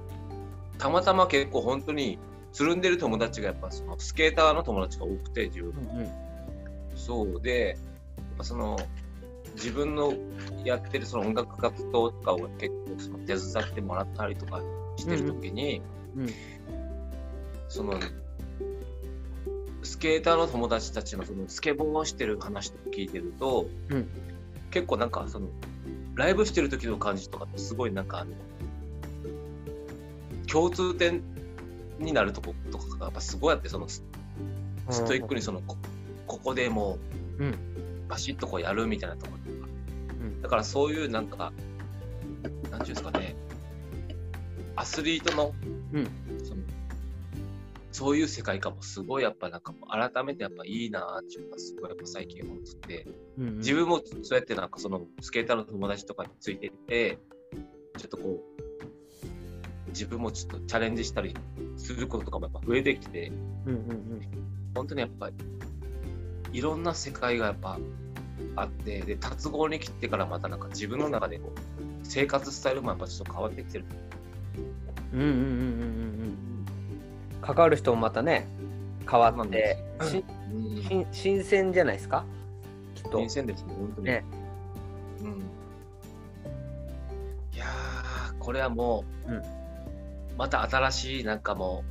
[0.77, 2.19] たまたま結構本当に
[2.51, 6.09] つるんでる友達がやっぱそのスケーターの友達が多くて、自分うんうん。
[6.95, 7.77] そうで、
[8.41, 8.77] その
[9.55, 10.13] 自分の
[10.63, 14.61] やってるその音楽活動とかを結構その手伝ってもらったりとか
[14.97, 15.81] してる時に、
[16.15, 16.27] うん
[17.67, 17.99] その
[19.81, 24.07] スケーターの友達たちのそのスケボーをしてる話とか聞いてると、うん
[24.71, 25.47] 結構なんかその
[26.15, 28.25] ライブしてる時の感じとかってすごいなんか
[30.47, 31.21] 共通点
[31.99, 34.03] になるとことかがやっぱすごいあってそのス
[34.89, 35.77] ストイックにそのこ
[36.27, 36.97] ここでも
[37.39, 37.55] ううん。
[38.07, 39.67] バシッとこうやるみたいなところとか。
[40.21, 40.41] うん。
[40.41, 41.51] だからそういうなんか
[42.71, 43.35] なんていうんですかね。
[44.75, 45.53] アスリートの,、
[45.93, 46.07] うん。
[46.43, 46.61] その
[47.95, 57.19] そういう世界観もすごいやっぱなんか改めてやっぱいいなっていうのがすごいやっぱ最近思っててうんうん自分もそうやってなんかそのスケーターの友達とかについてって
[57.97, 58.43] ちょっとこ
[59.87, 61.37] う自分もちょっとチャレンジしたり
[61.77, 63.31] することとかもやっぱ増えてきて
[63.65, 64.21] うんうん
[64.75, 65.35] 本当にやっぱり
[66.51, 67.79] いろんな世界がやっぱ
[68.57, 71.59] あってで達合に来てからまたなんか自分の中でこう
[72.03, 73.85] 生活スタイルもやっぱちょっと変わってきてる
[75.13, 75.21] うん。
[75.21, 76.54] うんうんうんうんうんうん。
[77.45, 78.47] 関わる人もまたね、
[79.09, 80.83] 変わって、しうん。
[80.83, 82.25] 新新鮮じゃないですか？
[82.95, 83.19] きっと。
[83.19, 84.25] 新鮮ですね本当に、ね。
[85.21, 85.27] うん。
[87.53, 89.41] いやーこれはもう、うん。
[90.37, 91.83] また新しいなんかも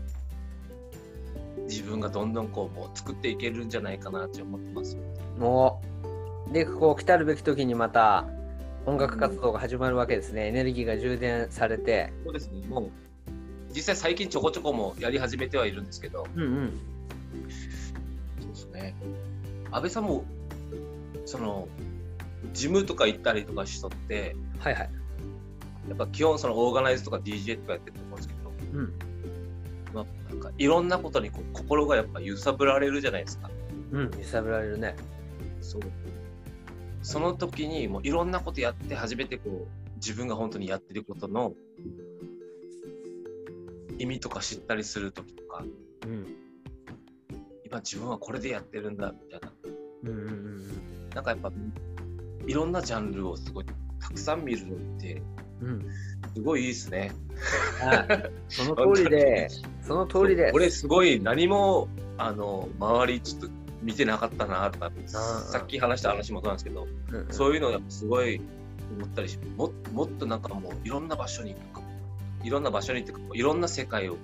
[1.56, 4.98] う自分がどんどんこうもう作っていけるんじゃないかなって思ってます。
[5.38, 5.80] も
[6.50, 8.26] う、で、こう来たるべき時にまた
[8.86, 10.48] 音楽活動が始まるわけですね。
[10.48, 12.12] エネルギーが充電されて。
[12.24, 12.90] そうですねもう
[13.74, 16.80] 実際最近ちょこちょこもやり始めてはいるんですけどうんうん。
[18.40, 18.94] そうですね。
[19.70, 20.24] 安倍さんも、
[21.24, 21.68] その、
[22.52, 24.90] ジムとか行ったりとかしとって、はいはい。
[25.88, 28.92] やっぱ基本そのオーガナイズとか DJ とかやってると思うんですけど、うん。
[29.92, 33.50] まあ、なんかいろんなことにこう心がやっぱ揺さぶられるじゃないですか。
[33.92, 34.10] うん。
[34.18, 34.96] 揺さぶられるね。
[35.60, 35.82] そう。
[37.02, 41.52] その時にもういろんなことやって初めてこう自分が本当にやってることの
[43.98, 45.64] 意味とか知ったりする時とか、
[46.04, 46.26] うん。
[47.64, 49.52] 今自分はこれでやってるんだみたいな。
[50.04, 50.64] うんうんうん
[51.14, 51.52] なんかやっぱ
[52.46, 53.64] いろんなジャンルをすごい
[54.00, 55.22] たくさん見るのって
[55.60, 55.68] うん。
[55.68, 55.86] うん。
[56.34, 57.12] すごいいいですね。
[57.80, 59.48] はい その通りで、
[59.82, 60.50] その通りで。
[60.52, 63.48] 俺すごい何もあの周りちょっと
[63.84, 68.40] 見てなかったなとかさっき話した話もそうなんですけどうんうんそういうのやっぱすごい
[68.96, 71.73] 思ったりしももっとなんかもういろんな場所に行くか
[72.44, 74.20] いろんな場所に行っていろんな世界をうん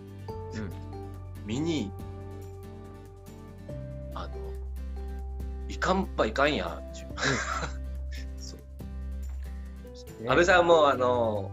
[1.46, 1.90] 見に
[4.14, 4.35] あの
[5.68, 6.80] いかんばいかんや
[10.20, 11.50] ね安倍さんもあの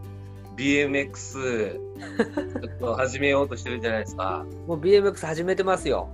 [0.57, 4.43] BMX ちょっと始めようとしてるじゃないですか。
[4.65, 6.09] もう BMX 始めてますよ。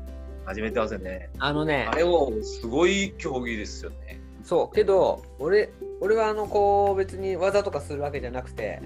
[0.46, 1.30] 始めてますよね。
[1.40, 4.20] あのねあ、れをすごい競技ですよね。
[4.44, 8.82] そう、けど、俺、俺はあの、こう、別に技とかするわけじゃなくて、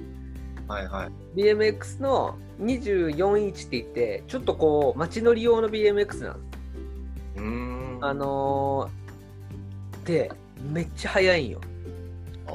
[0.67, 1.39] はいはい。
[1.39, 6.35] BMX の24インチって言って、ちょっとこう、街乗り用の BMX なの。
[7.35, 7.99] うーん。
[8.01, 10.31] あのー、で、
[10.71, 11.61] めっちゃ速いんよ。
[12.47, 12.51] あ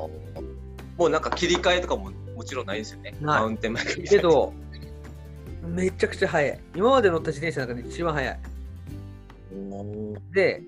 [0.98, 3.14] もうなんか切り替えとかももちろんないですよね。
[3.20, 4.02] マウンテンバイク。
[4.02, 4.52] けど、
[5.62, 6.60] めちゃくちゃ速い。
[6.74, 8.40] 今まで乗った自転車の中で一番速い。
[10.34, 10.62] で、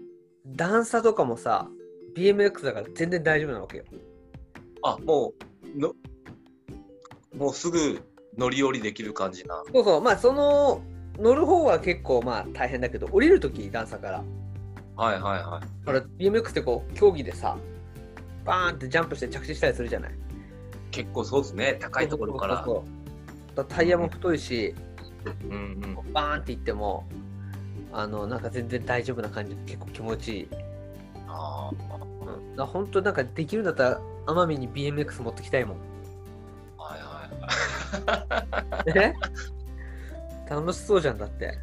[0.47, 1.69] 段差とかもさ、
[2.17, 3.85] BMX だから全然大丈夫なわけよ。
[4.83, 5.33] あ、も
[5.77, 5.95] う、の、
[7.37, 8.01] もうすぐ
[8.37, 9.63] 乗り降りできる感じな。
[9.73, 10.83] そうそう、まあその、
[11.19, 14.25] 乗る方は結構まあ大変だけど、降りるとき段差から。
[14.97, 15.87] はいはいはい。
[15.87, 17.57] だから BMX ってこう、競技でさ、
[18.45, 20.15] バーンってジャンプして着地したりするじゃない。
[20.91, 21.77] 結構そうですね。
[21.81, 22.57] 高いところから。
[22.57, 22.85] そうそうそう
[23.57, 24.75] だからタイヤも太いし、
[25.45, 25.57] うんう
[26.09, 26.13] ん。
[26.13, 27.07] バーンっていっても、
[27.93, 30.49] あの、なんか全然大丈夫な感じで結構気持ちいい。
[31.29, 32.05] ああ。
[32.59, 35.94] うん、本当なんかできるんだったら、奄美に BMX 持ってきたいもん。
[38.95, 39.15] え？
[40.49, 41.59] 楽しそうじゃんだって。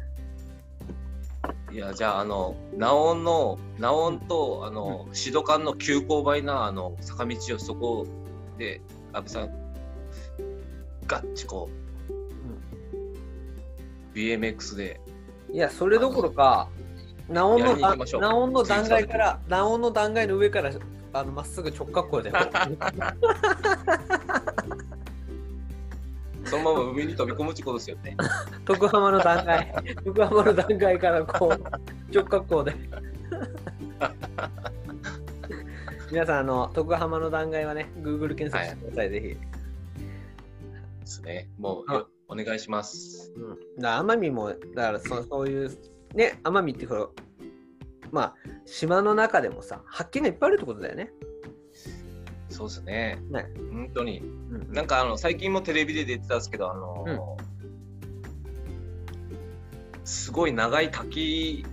[1.72, 1.76] い。
[1.76, 8.06] いや、じゃあ、あの、ナオンの、ナオンと、あの、シドカンの急勾配な、あの、坂道をそこ
[8.58, 8.80] で、
[9.12, 9.50] 安部さん、
[11.06, 11.68] ガッチこ
[14.14, 15.00] う、BMX で、
[15.52, 16.68] いや、それどころか、
[17.28, 17.76] ナオンやの
[18.20, 20.70] ナオンの断崖から、ナオンの断崖の上から、
[21.14, 22.32] あのまっすぐ直角行で、
[26.44, 28.16] そのまま海に飛び込むってことですよね。
[28.64, 29.72] 徳浜の断崖、
[30.04, 32.74] 徳浜の断崖からこう、直角行で。
[36.10, 39.28] 皆さん、あの、徳浜の断崖はね、Google 検索してください、ぜひ。
[39.28, 39.38] で
[41.06, 41.48] すね。
[41.58, 43.32] もうお願いします。
[43.36, 45.70] うん、だ奄美も、だからそそういう、
[46.14, 47.10] ね、奄美ってこの、
[48.10, 48.34] まあ、
[48.66, 51.10] 島の中でもさ、発見がいっぱいあるってことだよね。
[52.62, 53.18] そうですね。
[53.30, 53.46] ね。
[53.72, 54.20] 本当に。
[54.20, 54.22] う
[54.70, 57.36] んなんかあの最近もテレビで出てたんですけど、あの
[60.04, 61.64] すごい長い滝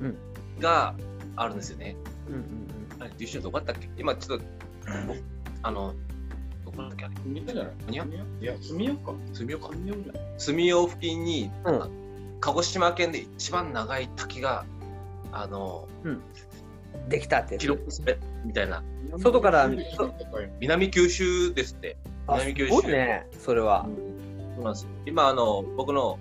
[0.00, 0.16] うん。
[0.60, 0.94] が
[1.36, 1.96] あるんですよね。
[2.28, 2.42] うんうん
[3.00, 3.88] あれ、デュッシュどこだったっけ？
[3.96, 4.44] 今ちょっと、
[5.62, 5.94] あの、
[6.64, 7.04] どこだっけ？
[7.04, 7.72] あれ見たじゃない？
[7.92, 7.94] い
[8.44, 9.12] や、住みようか。
[9.32, 9.68] 住みよか。
[9.68, 10.22] 住みようじゃない。
[10.38, 11.50] 住用付近に、
[12.40, 14.64] 鹿児島県で一番長い滝が、
[15.30, 16.20] あの、うん
[17.08, 18.82] できたって記録されみたいな。
[19.18, 19.70] 外から
[20.60, 21.96] 南九州ですって。
[22.26, 22.74] あ南九州。
[22.76, 23.86] すごいね、それは。
[24.56, 26.18] そうなんですよ今あの僕の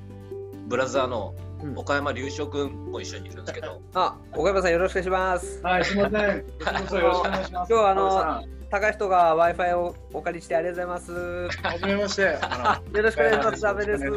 [0.67, 5.61] ブラザーのうん岡山隆翔くんも一緒にいるんですけど、あ、岡山さんよろしくお願いします。
[5.63, 6.41] はい、すみません。
[6.41, 7.69] こちらこそよろしくお願いします。
[7.73, 11.57] 今日はあの安高い人が Wi-Fi をお借りしてありがとうございます。
[11.63, 12.37] はじめまして。
[12.41, 13.61] あよろしくお願いします。
[13.61, 14.03] ダメです。
[14.03, 14.07] あ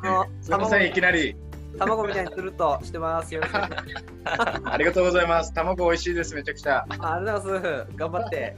[0.00, 1.36] の、のすみません、いきなり。
[1.78, 3.34] 卵みたいにつるっとしてます。
[3.34, 4.62] よろしくお願いします。
[4.64, 5.54] ありがとうございます。
[5.54, 6.86] 卵美味しいです、めちゃくちゃ。
[6.98, 7.96] あありがとうございます。
[7.96, 8.56] 頑張って。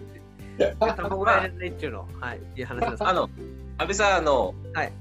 [0.97, 2.09] 卵が入れないっていうの。
[2.21, 2.41] はい。
[2.57, 3.05] いい話です。
[3.05, 3.31] あの
[3.79, 4.93] 安倍さんあの、はい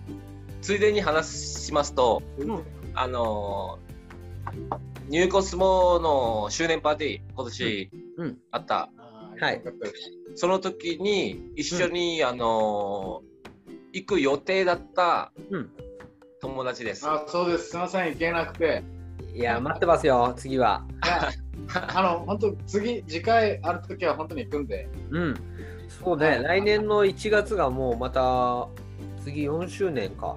[0.61, 3.79] ついでに話しますとうんあの
[5.07, 8.89] ニューコスモの周年パーティー今年うんうんあった、
[9.39, 13.23] はいよかったですその時に一緒に、あの
[13.91, 15.69] 行く予定だったうん。
[16.41, 17.07] 友達です。
[17.07, 17.69] あ、そうです。
[17.69, 18.83] すみません、行けなくて。
[19.35, 20.83] いや、待ってますよ、次は。
[21.03, 21.29] いや
[21.95, 24.89] あの、本当次、次回あるときは本当に行くんで。
[25.11, 25.35] うん。
[25.87, 28.67] そうね、来年の1月がもうまた、
[29.23, 30.35] 次4周年か。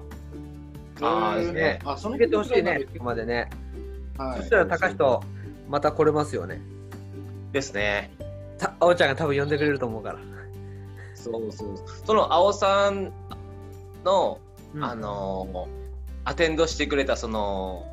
[1.01, 3.49] あーそういうねあ、その続けてほしいね、ここまでね。
[4.17, 4.39] はい。
[4.39, 5.23] そしたら高人、
[5.67, 6.61] また来れますよね。
[7.51, 8.11] ですね。
[8.59, 10.19] たあおちゃんが多分呼んでくれると思うから。
[11.15, 11.75] そうそう。
[12.05, 13.11] その青さん
[14.03, 14.39] の、
[14.75, 15.67] うんあの
[16.25, 17.85] アテンドしてくれたその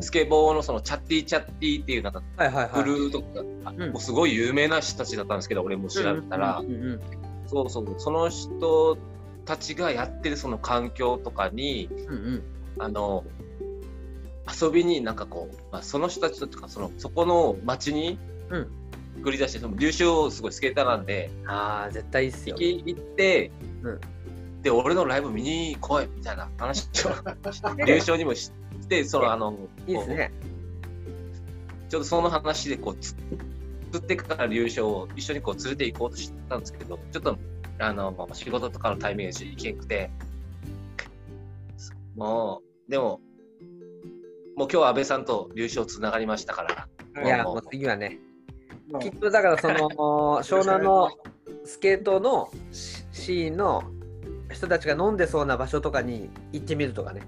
[0.00, 2.70] スケボーのそのチャッティチャッティっていうなんかはいはいはい。
[2.70, 7.00] クルーとか、もうすごい有名な人たちだったんですけど俺も調べたら、うんうんうん
[7.46, 8.96] そうそうその人
[9.44, 12.42] たちがやってるその環境とかにうんうん。
[12.78, 13.24] あの
[14.60, 18.18] 遊びになんかこう、まあ、その人たちとかそのそこの町に
[18.50, 18.68] うん。
[19.22, 22.56] 繰り出してその優勝すごいスケーターなんでああ、絶対いいっすよ。
[22.58, 23.52] 行って、
[23.82, 24.00] うん
[24.62, 27.10] で俺のライブ見に来いみたいな話を
[27.86, 28.52] 優勝にもし
[28.88, 29.56] てそのあの
[29.86, 30.32] いいですね。
[31.88, 33.14] ちょっとその話でこうつ
[33.92, 37.36] 釣ってから優勝を一緒にこう連れて行こうとしてたんですけどちょっと
[37.78, 40.10] あの仕事とかのタイミングで行けなくて
[42.16, 43.20] もうでも
[44.56, 46.62] もう今日は安倍さんと優勝つながりましたか
[47.14, 48.18] らいや、もう次はね、
[49.00, 49.74] きっとだからその
[50.42, 51.10] 湘南の
[51.64, 53.82] スケートのシシーンの
[54.52, 57.22] 人たちが飲んでそうな場所とかに行ってみるとかね。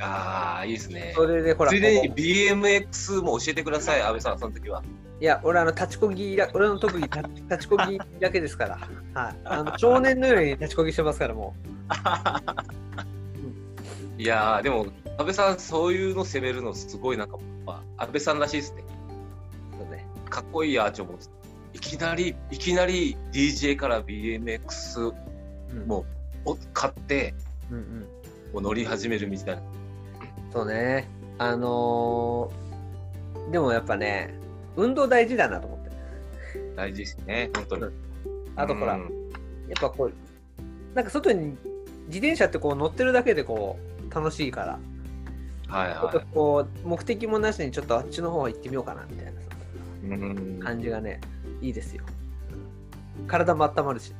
[0.00, 1.12] ああ、いいですね。
[1.14, 4.80] それでほら、ついでにこ BMX も教えてください、安倍さん、その時は。
[4.80, 4.82] う
[5.22, 8.78] いや、俺、あの、立ちこぎだ、俺の特技、立立ちこぎだけですから。
[9.14, 9.36] はい。
[9.44, 11.54] あの少年のように立ちこぎしてますから、も
[14.18, 14.86] いやー、でも、
[15.18, 18.82] 安倍さん、そういうの攻めるのすごいなんか、まあ、安倍さんらしいですね。
[19.74, 19.76] う。
[19.78, 20.06] そうね。
[20.28, 21.30] かっこいいアーチを持つ。
[21.74, 25.12] いきなり、いきなり DJ から BMX
[25.72, 26.04] うんも
[26.44, 27.34] を買って、
[27.70, 28.00] うんうん。
[28.52, 29.62] もう乗り始めるみたいな。
[30.52, 31.08] そうね。
[31.38, 32.72] あのー
[33.50, 34.34] でもやっぱね、
[34.76, 35.90] 運動大事だなと思って。
[36.76, 37.92] 大事ですね、本当に。
[38.56, 39.22] あとほら、うん
[39.68, 40.12] やっぱこう、
[40.94, 41.56] なんか外に
[42.06, 43.78] 自転車ってこう乗ってるだけでこ
[44.10, 44.78] う楽しいから、
[45.68, 49.32] はいはこう目的もなしにちょっとあっちの方行ってみようかなみたい
[50.08, 51.20] な感じがね、
[51.62, 52.04] いいですよ。
[53.26, 54.12] 体も温まるし。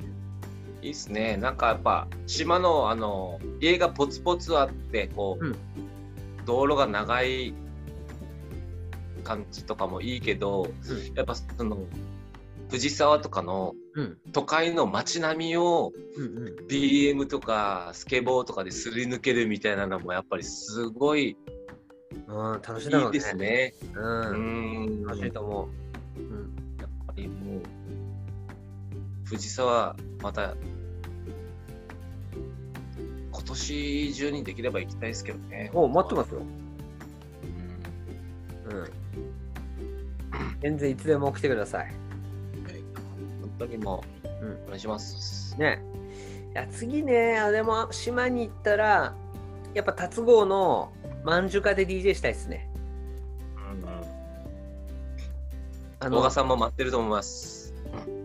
[0.82, 1.36] いいっすね。
[1.36, 5.56] なんかやっぱ島のあの家がポツポツあってこう、うん
[6.44, 7.54] 道路が長い
[9.22, 11.78] 感じとかもいいけど、うんやっぱその
[12.68, 14.18] 藤沢とかのうん。
[14.32, 15.92] 都会の街並みを。
[16.68, 21.36] BM とかスケボーとかですり抜けるみたいなのもやっぱりすごい
[22.26, 23.12] うん、楽しい。
[23.12, 23.74] ですね。
[23.94, 24.00] う。
[24.00, 25.04] うんん。
[25.04, 25.68] 楽しいやっと思
[26.16, 26.20] う。
[26.20, 26.62] うん。
[27.14, 27.62] ぱりもう
[29.24, 30.54] 藤沢また
[33.42, 35.70] 今年中にできれば行きたいですけどね。
[35.74, 36.42] お待ってますよ。
[38.70, 38.88] うんうん。
[40.60, 41.92] 全然いつでも来てください。
[43.40, 45.56] 本当にもう、うんお願いします。
[45.58, 45.82] ね。
[46.52, 49.14] いや、次ね、あでも島に行ったら、
[49.74, 50.92] やっぱ達郷の
[51.24, 52.70] まんじゅかで DJ したいですね。
[55.98, 57.74] あの動画、さんも待ってると思います。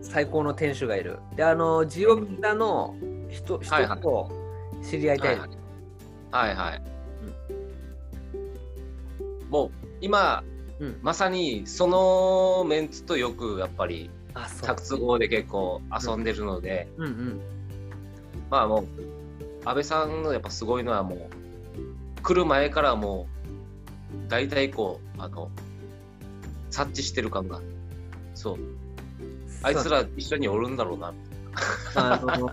[0.02, 1.18] 最高の店主がいる。
[1.34, 2.94] で、あの、ジオビタの
[3.28, 4.37] 人、はいはい人と
[4.82, 5.38] 知り合いたい。
[5.38, 5.50] はいはい。
[6.30, 6.82] はいはい。
[9.50, 9.70] もう
[10.00, 10.42] 今、
[10.80, 14.10] うんまさにそのメンツとよくやっぱり。
[14.62, 17.40] タツ号で結構遊んでるので、うんうん。
[18.50, 18.86] まあもう
[19.64, 23.26] 安倍さんのやっぱすごいのはもう来る前からも
[24.26, 25.50] う大体こうあの
[26.70, 27.60] 察知してる感が
[28.34, 28.58] そう
[29.62, 31.12] あいつら一緒におるんだろうな
[31.94, 32.50] あの、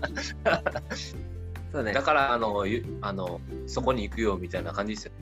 [1.76, 2.02] そうねだ。
[2.02, 5.12] からあのゆあのそこに行くよみたいな感じですよ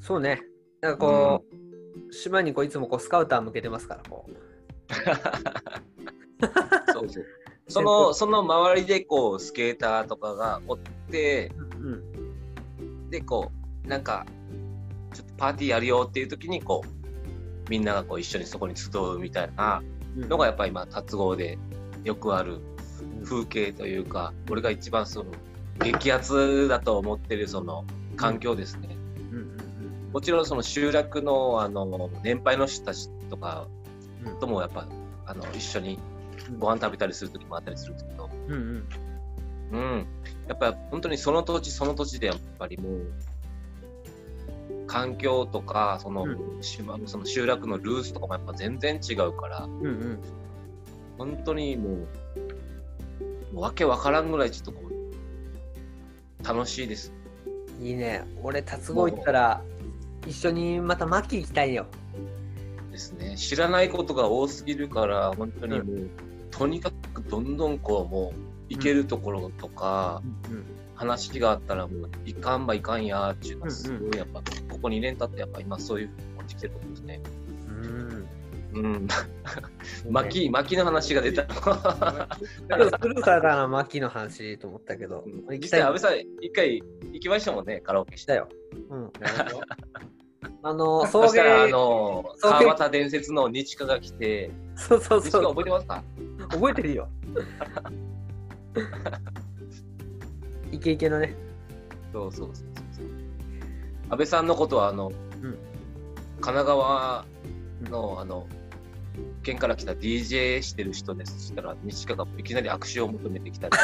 [0.00, 0.42] そうね。
[0.80, 4.30] なんかこう、島にこういつもこうスカウター向けてますから、こう。
[6.92, 7.24] そうそう
[7.68, 10.78] そのその周りでこうスケーターとかがおっ
[11.10, 13.10] てうん。
[13.10, 13.52] でこ
[13.84, 14.24] うなんか
[15.12, 19.82] ちょっとパーティーやるよっていう時にこうみんながこう一緒にそこに集うみたいな
[20.16, 21.58] うんのがやっぱり今達合で
[22.04, 22.60] よくある
[23.24, 25.32] 風景というか俺が一番その
[25.82, 27.84] 激アツだと思ってるその
[28.16, 28.96] 環境ですね、
[29.30, 29.56] うんうん
[30.12, 33.66] もちろんその集落のあの年配の人たちとか
[34.24, 34.32] うん。
[34.32, 34.86] うんともやっぱ
[35.26, 35.98] あの一緒に
[36.58, 38.86] ご飯食べたりする時もあったりするんですけど、うんうん。
[39.72, 40.06] うん、
[40.48, 43.00] やっぱり本当にその土地その土地でやっぱりもう
[44.86, 50.18] 環境とかそのう島のその集落のルーツとかもやっぱ全然違うからうんうん。
[51.18, 51.96] 本当にもう
[53.52, 54.95] もうわけわからんぐらいちょっとこう
[56.44, 57.12] 楽しいです。
[57.80, 58.24] いいね。
[58.42, 59.62] 俺、達郷行ったら、
[60.26, 61.86] 一緒にまたマキ行きたいよ。
[62.90, 63.36] ですね。
[63.36, 66.10] 知らないことが多すぎるから本当にもう、
[66.50, 70.64] とにかくどんどんこうもう行けるところとか、うん
[70.96, 77.20] 話があったらもういかんばいかんやっていうのはすうんごいやっぱ、ここ2年経ってやっぱ今そういうふうに思ってきてると思うんですね。
[78.76, 78.86] うん。
[78.86, 79.08] うん。
[80.10, 81.44] 巻き、巻きの話が出た。
[81.44, 82.28] 今
[82.78, 85.24] 日するからな、マキの話と思ったけど。
[85.50, 88.32] 実際安倍さん一回行きましたもんね、カラオケして。
[88.32, 88.48] だよ。
[88.90, 89.12] うん。
[90.62, 95.42] あの、送そしたらあ迎、の、川端伝説の日華が来て、そうそうそう。
[95.54, 96.02] 覚えてますか？
[96.50, 97.08] 覚えてるよ。
[100.72, 101.34] イケイケのね。
[102.12, 103.06] そうそうそうそう。
[104.10, 105.12] 安倍さんのことはあの、
[105.42, 105.58] うん
[106.38, 107.24] 神奈川
[107.90, 108.46] のあの、
[109.42, 111.34] 県から来た DJ してる人です。
[111.38, 113.76] そしたら日華がいきなり握手を求めてきたり、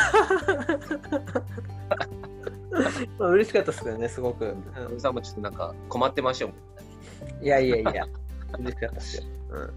[3.19, 4.47] まあ嬉しかったですけどね、すごく。
[4.75, 6.57] 安倍さんもちょっとなんか困ってましたもん。
[7.45, 8.07] いやいやいや、
[8.59, 9.25] 嬉しかったですよ。
[9.51, 9.71] うん、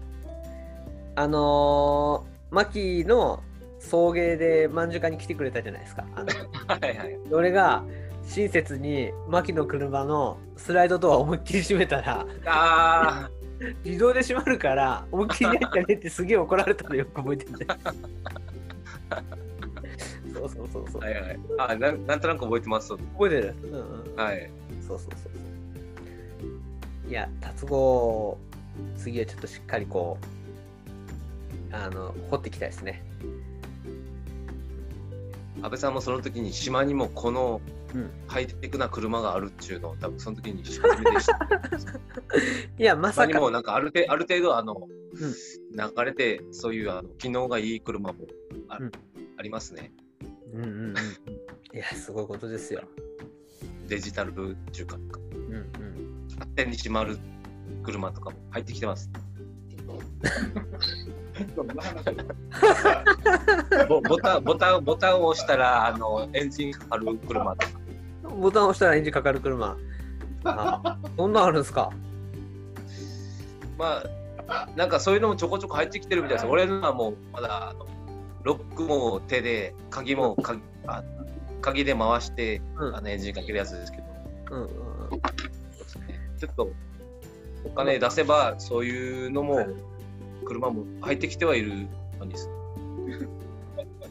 [1.14, 3.42] あのー、マキの
[3.78, 6.04] 送迎でまんじゅかに来てくれたじゃないですか。
[6.14, 6.26] あの
[6.66, 7.18] はいはい。
[7.30, 7.84] 俺が
[8.26, 13.30] 親切にマキの車のスライドドアを思いっきり閉めたら、あ
[13.84, 17.66] 自動で閉まるから、思いっきりやったねってすげえ怒られたのよく覚えてるんで。
[20.34, 21.06] そうそうそうそうあ、。
[21.06, 21.38] はいはい。
[21.58, 22.90] あなん、なんとなく覚えてます。
[22.96, 24.50] 覚えてる、うんうん、はい。
[24.86, 28.38] そうそうそうそういや達合
[28.96, 30.18] 次はちょっとしっかりこ
[31.72, 33.02] うあの掘っていきたいですね
[35.62, 37.75] 安倍さんもその時に島にもこのうん
[38.26, 41.46] ハイテクな車があるっていうのを多分その時に初めて知った。
[42.78, 48.26] いやま他さかにもなんかある程ある程度あの、ん流れてそういうあの機能がいい車も
[48.68, 48.92] あ,、うん
[49.38, 49.92] ありますね。
[50.52, 50.96] うんうんうんうん
[51.74, 52.84] いやすごいことですよ
[53.86, 57.18] デジタルっていうかうんうん勝手に閉まる
[57.82, 59.10] 車とかも入ってきてます。
[63.88, 67.85] ボタンボタンボタンを押したらあのエンジンかかる車とか。
[68.40, 69.76] ボタン押したらエンジンかかる車
[70.44, 71.90] あそんなんあるんですか？
[73.78, 74.02] ま
[74.48, 76.46] あなんかそういうのもちょこちょこ入ってきてるみたいです。
[76.46, 77.86] 俺のはもうまだあの
[78.44, 81.02] ロックも手で鍵も鍵あ
[81.60, 84.04] 鍵で回して、うんあのエンジンかけるやつですけど。
[84.52, 84.68] うんうんうん
[85.10, 86.70] そうですねちょっと
[87.64, 89.66] お金出せばそういうのも
[90.44, 92.50] 車も入ってきてはいる感じです。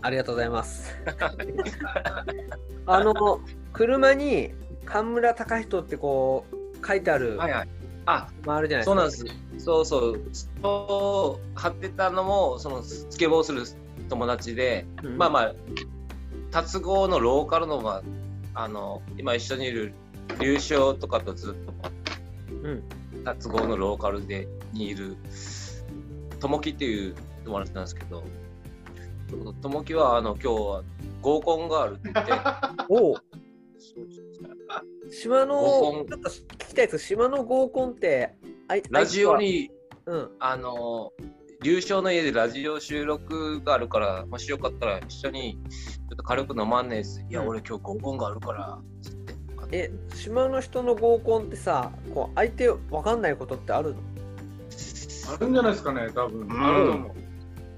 [0.02, 0.94] ありがとうございます。
[2.86, 3.40] あの、
[3.76, 4.54] 車に
[4.86, 7.70] 神村隆人ってこう書いてある、はいはい。
[8.06, 9.26] あ、まあ、あるじゃないそうなんです
[9.58, 9.66] す。
[9.66, 10.22] そうそう。
[10.62, 13.64] そう貼ってたのもそのスケボーする
[14.10, 15.54] 友達で、うんまあまあ
[16.52, 18.02] 達合のローカルのま
[18.54, 19.94] ああの今一緒にいる
[20.40, 21.74] 優勝とかとずっと
[22.64, 22.84] うん。
[23.26, 25.18] 達合のローカルでにいる
[26.40, 28.24] 友樹っていう友達なんですけど、
[29.62, 30.84] 友樹はあの今日は
[31.22, 32.34] 合コンがあるって言って。
[32.88, 33.24] おう
[35.12, 38.36] 島の、合コンちょっと聞きたいです島の合コンって、
[38.68, 39.72] あいラジオ、に、あい
[40.06, 41.12] つはあの、
[41.64, 47.26] 優勝の家でラジオ収録があるから、もしよかったら一緒にちょっと軽く飲まんねえです。
[47.30, 49.34] いや、うん俺今日合コンがあるから、つって。
[49.34, 54.02] うん、え、島の人の合コンってさ、こう相手わかんないことってあるの？
[55.34, 56.48] あるんじゃないですかね、多分。
[56.48, 57.12] んあると思う。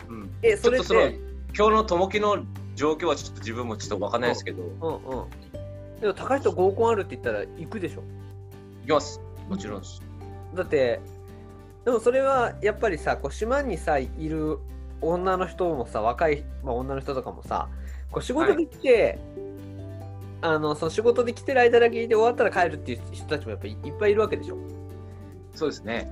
[0.10, 1.20] うん、え、それっちょっとその、て、
[1.56, 5.28] 今日の友樹の状況はちょっと自分もちょっとわかんないですけど、行うんうん。
[6.02, 8.04] でも高人合コンあるって言ったら行くでしょ？
[8.86, 9.20] きます。
[9.50, 10.02] もちろんです。
[10.54, 11.00] だって
[11.86, 14.60] でもそれはやっぱりさこう島にさいる
[15.02, 17.70] 女の人もさ若い、まあ、女の人とかもさ
[18.12, 19.20] こう仕事で来て、
[20.42, 24.58] あのその仕事で来てる間だけいて終わったら帰るっていう人たちもやっぱりいっぱいいるわけでしょ？
[25.56, 26.10] そうですね。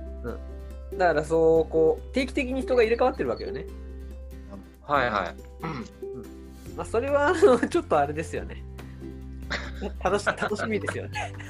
[0.96, 3.66] だからそうこう定期的に人が入れ替わってるわけよね
[4.82, 5.34] はいはい。
[6.76, 7.34] まあそれは
[7.68, 8.62] ちょっとあれですよね
[10.02, 11.32] 楽し楽しみですよね。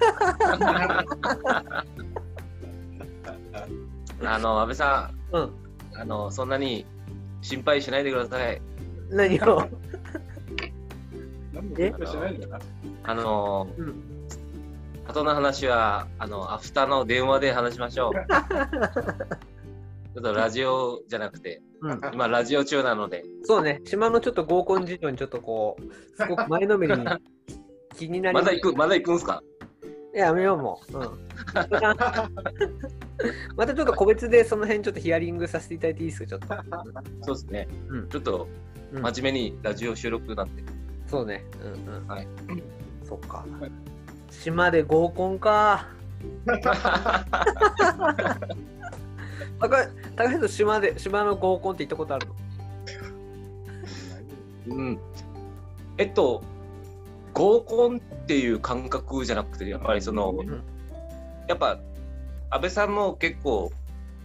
[4.25, 5.43] あの、安倍さうん。
[5.43, 5.51] ん、
[5.95, 6.87] あの、そんなに
[7.43, 8.61] 心配しないでください。
[9.11, 9.69] 何を？
[11.53, 12.59] 何も勉強してないんだな。
[13.05, 13.95] あの、うん。
[15.07, 18.13] 後の話は、あの、アフターの電話で話しましょう。
[20.15, 22.01] ちょっとラジオじゃなくて、うん。
[22.13, 23.83] 今ラジオ中なので、そうね。
[23.85, 25.83] 島のちょっと合コン事情にちょっとこう
[26.17, 27.05] すごく前のめりに
[27.97, 29.43] 気になりまだ行く、まだ行くんすか？
[30.15, 30.99] いややめようもう。
[30.99, 31.03] うん。
[33.57, 36.47] またちょっと個別でその辺ちょっとヒアリングさせていただいていいですか、ちょっと。
[37.23, 37.69] そうですね。
[37.89, 38.49] うんちょっと
[38.93, 40.63] うん真面目にラジオ収録なんで。
[41.07, 41.45] そうね。
[41.63, 42.07] うんうん。
[42.07, 42.29] はい。
[43.05, 43.45] そっか。
[44.31, 45.89] 島で合コンか。
[49.61, 52.27] 高い高橋と島で島の合コンって行ったことある
[54.67, 54.77] の？
[54.77, 54.99] うん。
[55.99, 56.43] えっと、
[57.37, 60.47] 合コンっていう感覚じゃなくて、やっぱりその、ん
[61.47, 61.79] やっぱ、
[62.49, 63.71] 安倍さんも結構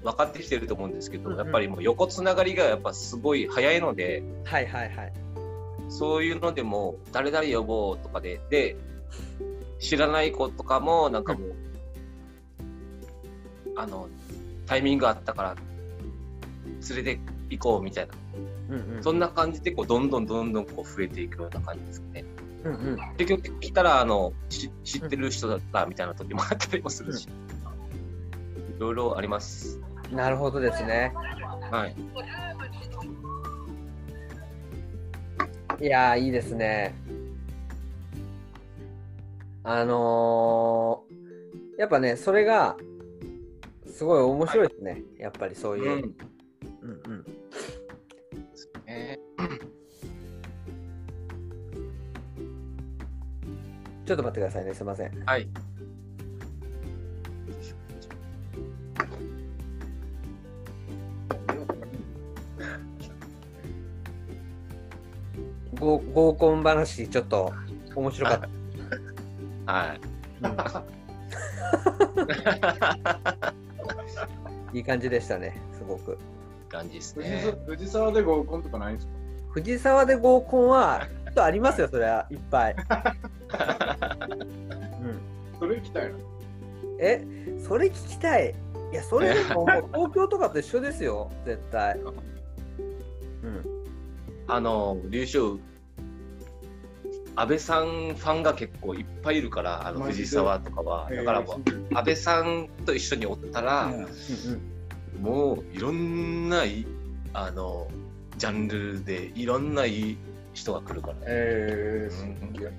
[0.01, 5.14] 分かってきてると思うんですけど、やっぱりもう横つながりがやっぱすごい早いので、はいはいはい。
[5.89, 8.78] そういうのでも、誰々呼ぼうとかで、で、
[9.80, 11.55] 知らない子とかも、なんかもう、
[13.76, 14.07] あの、
[14.68, 15.55] タイミングあったから、
[16.95, 18.14] 連れて行こうみたいな、
[18.70, 19.03] うんうん。
[19.03, 22.24] そんな感じで、こう、どんどんどんどんこう増えていくような感じですね。
[22.64, 22.97] うんうん。
[23.18, 27.30] 結局来たら、あの、し知ってる人だったみたいな時もあったりもするし、い
[28.80, 29.80] ろいろあります。
[30.12, 31.14] なるほどですね。
[31.72, 31.95] はい。
[35.84, 36.93] いやー、いいですね。
[39.64, 41.22] あのー
[41.82, 42.78] やっぱね、それが、
[43.88, 45.01] すごい面白いですね。
[45.18, 46.05] やっぱりそういう。
[46.05, 46.16] ん。
[46.82, 47.26] うんうん。
[48.86, 49.18] え
[54.12, 55.09] ちょっと待ってくださいね、すいません。
[55.09, 55.47] ーはい。
[65.80, 67.53] 合合コン話、ちょっと
[67.95, 68.41] 面白かっ
[69.66, 69.72] た。
[69.72, 70.01] はい。
[70.43, 70.47] う
[74.76, 76.18] んいい感じでしたね、すごく。
[76.68, 77.41] 感じです藤ね。
[77.43, 79.14] 沢藤沢で合コンとかないんですか？
[79.51, 82.76] 藤沢で合コンは、きっとありますよ、それはいっぱい。
[84.32, 86.18] うん、それ行きたいな。
[87.00, 87.26] え、
[87.68, 88.56] それ聞きたい。
[88.92, 92.00] いや、それでももう東京とかと一緒ですよ、絶対。
[92.00, 93.66] うん、
[94.48, 95.60] あの、優勝、
[97.36, 101.10] 安倍さんファンが結構いっぱいいるから、あの藤沢とかは。
[101.10, 104.08] だからもう、安倍さんと一緒におったら、うんうん
[105.22, 106.86] もういろんない
[107.34, 107.88] あの
[108.38, 110.18] ジャンルでいろんないい
[110.54, 111.22] 人が来るからね。
[111.28, 112.72] えー、そうで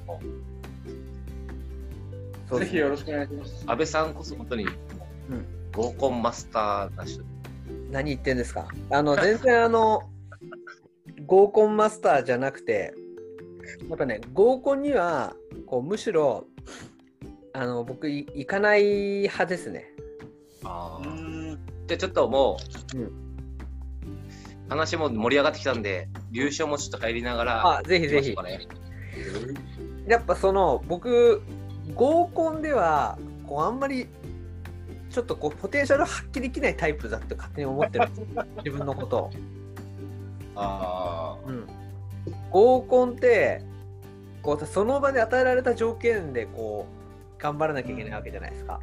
[2.58, 3.64] ぜひよろしくお願いします。
[3.66, 4.66] 安倍さんこそ本当に
[5.72, 7.22] 合コンマスターな人。
[7.90, 8.68] 何言ってんですか？
[8.90, 10.02] あの全然あの
[11.26, 12.94] 合コンマスターじゃなくて
[13.88, 15.34] やっぱね合コンには
[15.66, 16.46] こうむしろ
[17.52, 18.82] あの僕い行かない
[19.22, 19.86] 派ですね。
[20.64, 21.58] あうーん。
[21.86, 22.56] じゃあちょっとも
[22.94, 23.12] う、うん。
[24.68, 28.34] 話も盛り上がってきたんで、優勝もちょっと入りながら、あぜひぜひ。
[30.06, 31.42] やっぱその僕
[31.94, 34.06] 合コンではこうあんまり
[35.10, 38.08] ちょっとこうポテンシャル発揮できないタイプだって勝手に思ってる。
[38.64, 39.30] 自分のことを、
[40.56, 41.66] あうん、
[42.50, 43.62] 合コンって
[44.42, 46.86] こうその場で与えられた条件でこ
[47.38, 48.80] う頑張らなきゃいけないわけじゃないですか、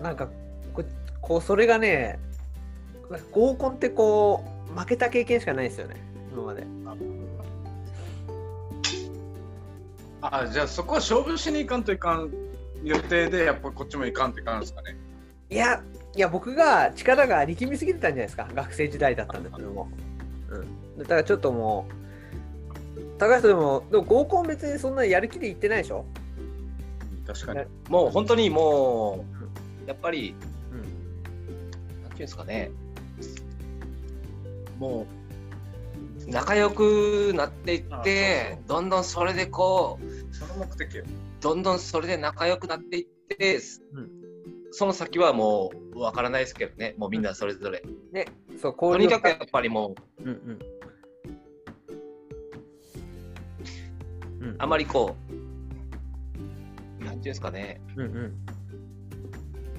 [0.00, 0.28] なんか
[0.72, 0.84] こ
[1.20, 2.18] こうそれがね
[3.32, 5.96] 合コンってこう負けた経験しかないですよね。
[6.32, 6.64] 今まで
[10.32, 10.40] あ。
[10.42, 12.30] あ、じゃあそこは勝負しに行かんといかん
[12.84, 14.96] 予定で、やっぱこっちも行かんといかんですかね。
[15.48, 15.82] いや
[16.16, 19.88] いや僕が力が力みすぎてたんじゃないですか学生時代だったんですけども、
[20.48, 21.86] うん、だからちょっとも
[22.96, 26.04] う高橋でもでも合コン別にそんなやる気で行ってないでしょ、
[27.26, 27.60] 確かに。
[27.88, 29.24] もう本当にも
[29.84, 30.34] う、やっぱり、
[30.72, 32.70] うん、なんていうんですかね、
[34.78, 35.06] も
[36.26, 40.06] う、仲良くなっていって、どんどんそれでこう、
[40.38, 41.04] その目的よ。
[41.40, 43.60] どんどんそれで仲良くなっていって、
[43.92, 44.10] うん。
[44.70, 47.82] その先はもうわからないですけどね、もうみんなそれぞれ。
[48.12, 48.26] ね
[48.60, 50.58] そうとにかくやっぱりもう、うんうん。
[54.40, 54.56] うん。
[54.58, 55.16] あまりこ
[57.00, 58.46] う、なんていうんですかね、うんうん。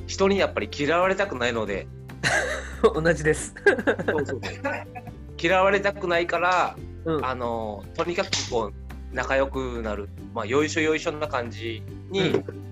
[0.07, 1.87] 人にやっぱり嫌われたくないので、
[2.95, 3.53] 同じです。
[5.39, 12.67] 嫌われたくないから、うん、あのとにかくこう仲良くなる、まあ、よいしょよいしょな感じに、うん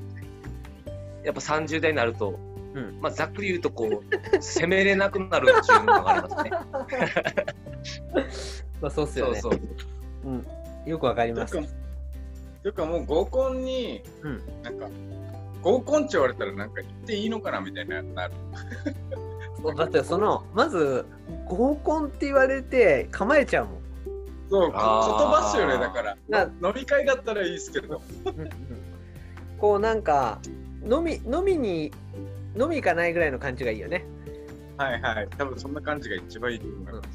[1.26, 2.40] やっぱ30代になると、
[2.76, 4.04] うんまあ、ざっくり言うとこう
[4.40, 6.52] 攻めれなくなるっていうのがありますね。
[8.80, 9.42] まあそうっすよね。
[9.42, 9.62] そうそう
[10.26, 10.46] うん、
[10.86, 11.54] よくわかります。
[11.54, 11.64] てい
[12.70, 14.88] うかもう合コンに、うんなんか
[15.64, 18.34] 合コンって言われたらなんか行っていいのかなみたいななる。
[19.76, 21.08] だってそのまず
[21.46, 23.78] 合コンって言われて構えちゃうもん。
[24.50, 26.18] そう、こ言葉っすよね、だから。
[26.30, 28.02] な飲み会だったらいいですけど。
[28.26, 28.50] うんうん
[29.58, 30.39] こうなんか
[30.84, 31.89] 飲み飲みに
[32.60, 34.06] 飲み行かないぐらいの感じがいいよね。
[34.76, 35.28] はいはい。
[35.38, 37.08] 多分そんな感じが一番いいと思います。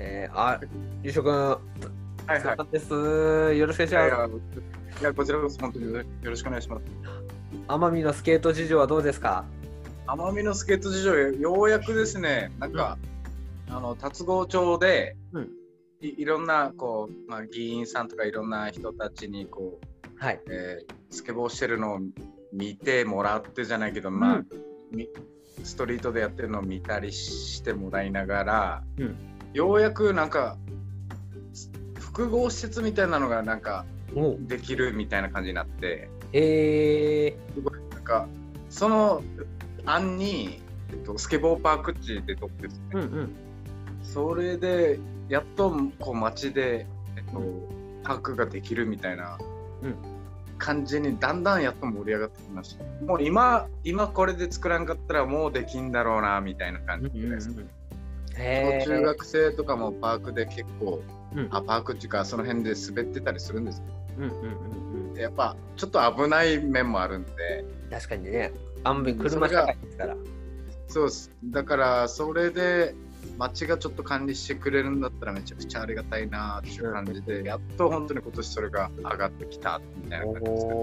[0.00, 0.60] えー、あ、
[1.04, 1.58] ゆうしょくん、は
[2.36, 2.72] いはい。
[2.72, 2.92] です。
[2.92, 4.32] よろしくお願いしいやいます。
[4.96, 6.82] やいやこちらこそ本当によろしくお願いします。
[7.68, 9.44] 奄美のスケート事情はどうですか？
[10.08, 12.98] 奄美のスケート事情、ようやくですね、なんか、
[13.68, 15.48] あの龍郷町で、うん
[16.00, 20.40] いいろんなこう、まあ、議員さんとかいろんな人たちにこう、はい。
[20.50, 21.98] えースケボーしてるのを
[22.52, 24.46] 見てもらってじゃないけど、まあうん。
[24.92, 25.08] み
[25.64, 29.16] ストリートでやってるのを見たりしてもらいながら、うん。
[29.52, 30.56] ようやくなんか
[31.98, 33.84] 複合施設みたいなのがなんか
[34.14, 36.08] おできるみたいな感じになって。
[36.32, 38.28] えすごいなんか
[38.68, 39.22] その
[39.84, 43.36] 案に、えっと、スケボーパーク地で撮ってですね、ー、うんうん。
[44.04, 45.00] それで
[45.30, 45.70] やっと
[46.00, 47.40] こう街で、えっと、
[48.02, 49.38] パークができるみたいな
[49.82, 49.94] うん。
[50.58, 52.84] 感じにだんだんやっと盛り上がってきました。
[53.06, 57.48] もう今今これで作らんかったらもうできんだろうなみたいな感じです。
[58.36, 61.02] へ中学生とかもパークで結構、
[61.34, 61.48] うん。
[61.50, 63.82] あパークっていうかその辺で滑ってたりするんです
[64.18, 65.14] うんうんうんうん。
[65.14, 67.64] けどやっぱちょっと危ない面もあるんで。
[67.90, 68.52] 確かにね、
[68.84, 70.16] あんまり車社会ですから。
[70.88, 71.32] そうです。
[71.44, 72.94] だからそれで
[73.38, 80.80] 町がちょっと管理してくれるんだったらめちゃくちゃありがたいなっていう感じで、やっと本当に今年それが上がってきたみたいな感じですかね。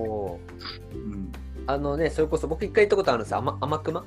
[0.94, 1.32] うん、
[1.68, 4.06] あのね、それこそ僕一回行ったことあるんですよ、甘甘熊？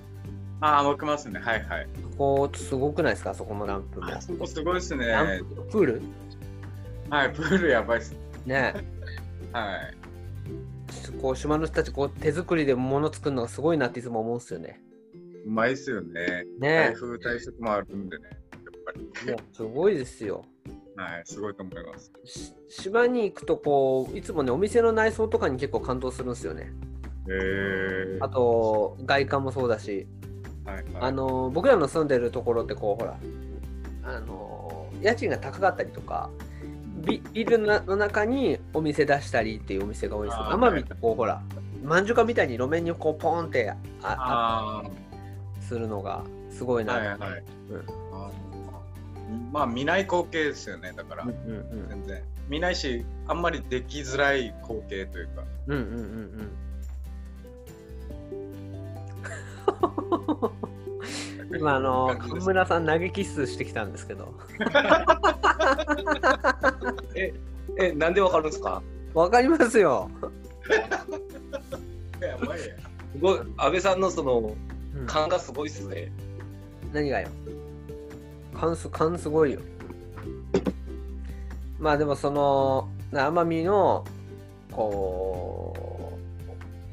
[0.62, 1.40] ああ、僕ますね。
[1.40, 1.88] はいはい。
[2.18, 4.08] ここすごくないですか、そこのランプも。
[4.08, 5.06] あそこすごいですね。
[5.70, 5.80] プ？
[5.80, 6.02] ール？
[7.08, 8.14] はい、プールやばいっす。
[8.44, 8.74] ね。
[9.52, 9.96] はい。
[11.22, 14.80] こう島の人たちこう手作りで物作るのがすごいなっていつも思うんですよね。
[15.46, 16.44] うまいっすよね。
[16.58, 18.24] ね台風対策もあるんでね。
[18.24, 18.40] やっ
[18.84, 19.26] ぱり。
[19.26, 20.44] いやすごいですよ。
[20.96, 22.12] はい、すごいと思います。
[22.24, 26.72] し島に行くとこういつもねお店の内装とかに結構感動するんですよね。
[27.28, 30.06] へえあと外観もそうだし、
[30.64, 33.18] はいはい、あの僕らの住んでるところってこうほら
[34.02, 36.30] あの家賃が高かったりとか
[37.06, 41.42] ビビルの中にお店出したりっていうお店が多いんですけど奄美ってこうほら
[41.82, 44.90] まんじゅうかみたいに路面にこうポーンってあああ
[45.70, 47.18] するのがすごいあ、な、はいはい。
[47.70, 47.84] うん。
[49.52, 52.20] まあ見ない光景ですよね、だから、うんうん全然。
[52.48, 55.44] 見ないし、あんまりできづらい光景というか。
[55.68, 55.98] うんうんうんうん。
[61.52, 64.34] う ん今あの感じです神村さん投げキッスしてきたんですけど。
[67.78, 68.82] え、なんでわかるんですか？
[69.14, 70.08] わかりますよ、
[72.20, 72.66] や ばいや。
[73.12, 74.54] すごい、安倍さんのその、
[74.94, 76.10] うん勘がすごいっすね。
[76.92, 77.28] 何がよ
[78.54, 79.60] 勘す勘すごいよ
[81.78, 84.04] まあでもそのな奄美の
[84.72, 86.18] こ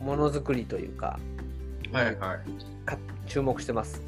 [0.02, 1.20] うものづくりというか
[1.92, 2.16] はいはい。
[2.86, 4.02] か注目してます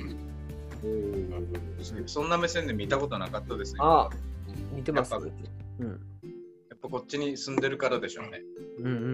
[2.06, 3.80] そんな目線で見たことなかったですね。
[3.82, 4.10] あ
[4.74, 5.28] 似てますやっぱ
[5.80, 5.96] うんや
[6.76, 8.42] っぱこっちに住んでるからでしょうね。
[8.78, 9.06] うんうんうんう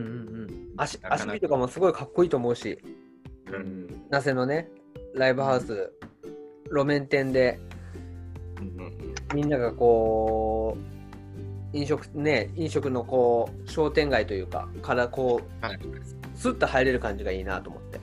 [0.46, 3.05] ん足なかなか足とかもすごいかっこいいと思うしうん。
[4.10, 4.68] 那瀬のね
[5.14, 5.92] ライブハウス
[6.70, 7.60] 路面店で
[9.34, 10.78] みんながこ
[11.74, 15.80] う飲食ね飲食のこう商店街というかからこうはい。
[16.36, 18.00] スッと入れる感じがいいなと思って。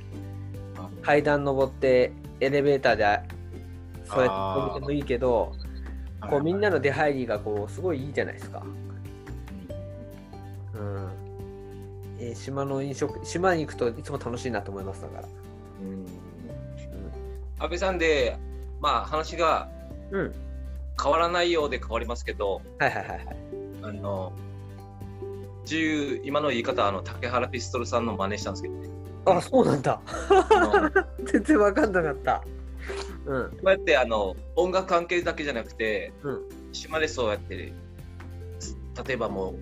[0.78, 0.88] あ。
[1.02, 3.04] 階段登ってエレベーターで
[4.04, 5.52] そうやって飛びてもいいけど
[6.28, 8.62] こうみんなの出入りがこうすごいいいじゃないですか。
[12.32, 15.28] えー島の飲食島に行くといつも楽しいなと思いますだから。
[17.58, 18.36] 安倍さんで、
[18.80, 19.68] まあ話が
[20.10, 20.32] うん。
[21.02, 23.36] 変わらないようで変わりますけど、はいはいはいはい。
[23.82, 24.32] あの、
[25.62, 28.88] 自由、今の言い方、あの、竹原ピストルさんの真似したんですけどね。
[29.24, 30.00] あそうなんだ。
[31.24, 32.44] 全然わかんなかった。
[33.26, 33.36] うん。
[33.38, 37.72] うやって、あの、音楽関係だけじゃなくて、うん島でそうやって、
[39.06, 39.54] 例えばもう、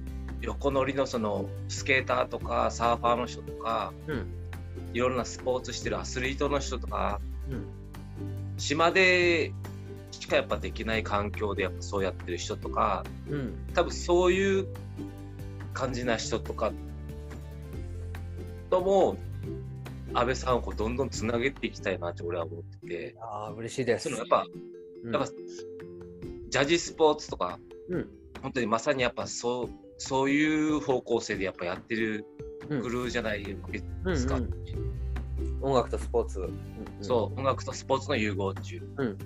[0.43, 4.27] 横乗りのその、スケーターとか、サーファーの人とか、うん。
[4.93, 7.21] いろんなスポーツしてるアスリートの人とか、
[7.51, 7.67] うん。
[8.59, 9.53] 島で
[10.11, 13.55] しかやっぱできない環境でやっぱそうやってる人とか、うん。
[13.75, 14.67] 多分そういう
[15.73, 16.73] 感じな人とか
[18.69, 19.17] とも
[20.13, 24.09] 安倍さんをこうどんどんつなげていきたいなって俺は思っててああ、嬉しいです。
[24.09, 24.47] そのやっぱ、
[25.05, 25.29] うん、やっぱ
[26.49, 28.09] ジャージスポーツとかうん。
[28.43, 29.69] 本当にまさにやっぱそう
[30.01, 32.25] そういう方向性でやっぱやってる
[32.71, 32.81] うん。
[32.81, 34.51] グルーじゃないわけうんですか、うん
[35.63, 36.41] 音楽とスポーツ。
[36.41, 36.55] うん
[37.03, 39.19] そう音楽とスポーツの融合中、うん。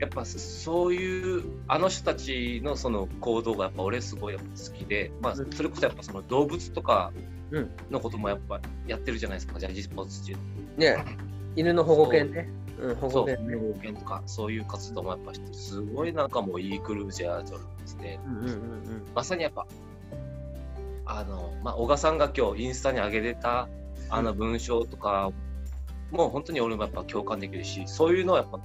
[0.00, 5.52] やっぱそういうあの人たちのその行動がやっぱ俺すごいやっぱ好きで、まあ、うん。
[5.52, 7.12] それこそやっぱその動物とか
[7.52, 7.70] うん。
[7.90, 10.36] のこともやっぱやってるじゃないですか、ジャージスポーツ中。
[10.76, 11.04] ね
[11.54, 12.48] 犬の保護犬ね。
[12.78, 13.56] うん、保そう、護犬ね。
[13.56, 18.20] 保護犬とかそういう活動もやっぱしてすごいなんかもういいクルージャーじゃないですね。
[18.24, 19.66] うんうんうんまさにやっぱ
[21.06, 23.68] あの、まあ、小賀さんが今日インスタに上げてた
[24.10, 25.32] あの文章とか
[26.10, 28.60] もう本当に俺もやっぱ共感できるしそういうのはやっぱ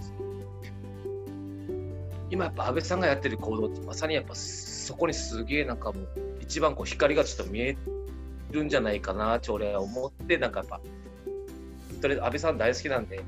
[2.29, 6.07] 今やっぱ安倍さんがやってる行動ってまさにやっぱそこにすげえなんかもう
[6.41, 7.77] 一番こう光がちょっと見え
[8.51, 10.81] るんじゃないかなって俺は思ってなんかやっぱ
[12.01, 13.25] とりあえず安倍さん大好きなんでうん。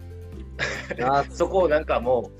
[1.02, 2.32] あそこをなんかも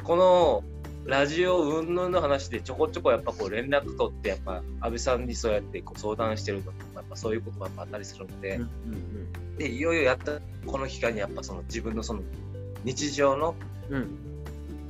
[0.00, 0.64] う、この
[1.04, 12.22] ラジオ云々の話でちょこちょこやっぱこう連絡取って、やっぱ安倍さんにそうやってこう相談してるとか、やっぱそういうこともやっぱあったりするので、うんうんで、いよいよやったこの期間にやっぱその自分のその
[12.84, 13.54] 日常の
[13.90, 13.96] うん。
[13.96, 14.32] うん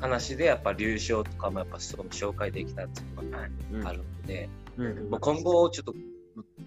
[0.02, 3.86] 話でやっぱ流暢とかもやっぱその紹介できたっていうのがうん。
[3.86, 5.10] あるので、うんうん。
[5.10, 5.94] もう今後ちょっと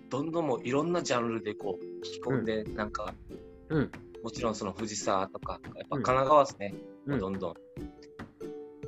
[0.09, 3.13] どんどんもういろんなジャンルでこう聞き込んで、なんか
[3.68, 3.91] うん
[4.26, 6.73] もちろんその藤沢とか、やっぱうん神奈川ですね、
[7.05, 7.53] うんどんどん。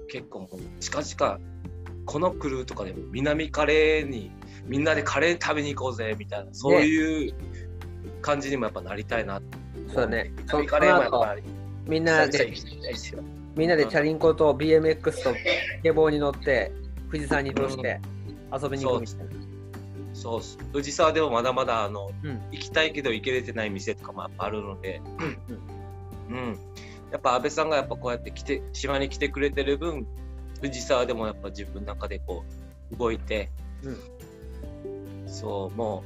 [0.08, 1.40] 結構もう近々、
[2.08, 4.32] このクルーとかでも南カレーに
[4.66, 7.36] みんなでカレー食べに行こうぜみたいな、そういう
[8.20, 9.40] 感じにもやっぱなりたいな
[9.90, 10.34] そうだね。
[10.48, 11.44] そ南カレーもやっぱり
[11.86, 12.54] みんなで。
[13.56, 15.36] みんなでチャリンコと BMX とス
[15.84, 16.72] ケボーに乗って
[17.12, 18.02] 富士山に移動して
[18.52, 19.37] 遊びに行くみたいな。
[20.18, 20.42] そう
[20.74, 22.42] 藤沢でもまだまだあの、うん。
[22.52, 25.00] 行きたいけど行けれてない店とかもあるので、
[26.30, 26.36] うん。
[26.36, 26.60] うん、
[27.12, 30.08] やっぱ安倍さんがやっぱこうやって来て島に来てくれてる分
[30.60, 32.44] 藤沢でもやっぱ自分の中でこ
[32.92, 33.52] う動いて、
[35.28, 36.04] そうも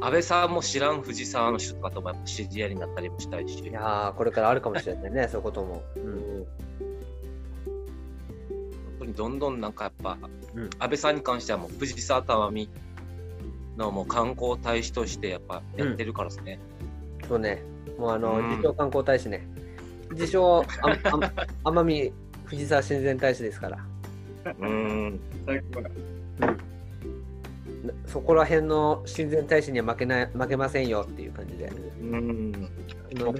[0.00, 3.60] う安倍さんも知らん藤沢の人とかともやっぱ知り合いになったりもしたいし。
[3.60, 5.84] いやーこれからあるかもしれないね、そういうことも。
[5.96, 6.46] うん。
[8.98, 10.18] 本当にどんどんなんかやっぱ、
[10.54, 10.70] うん。
[10.80, 12.68] 安倍さんに関してはもう藤沢たわみ
[13.76, 16.58] のもう観光大使としてやっぱやってるからですね。
[17.28, 17.62] そうね。
[17.98, 19.46] もうあの、うん自称観光大使ね。
[20.12, 21.18] 自称ああ
[21.70, 22.12] 奄美
[22.44, 23.78] 藤沢親善大使ですから。
[24.58, 25.20] うん。
[25.46, 25.90] 最高だ。
[28.06, 31.72] そこら辺の親善大使には負けない負けませんよっていう感じで。
[32.00, 32.68] うん。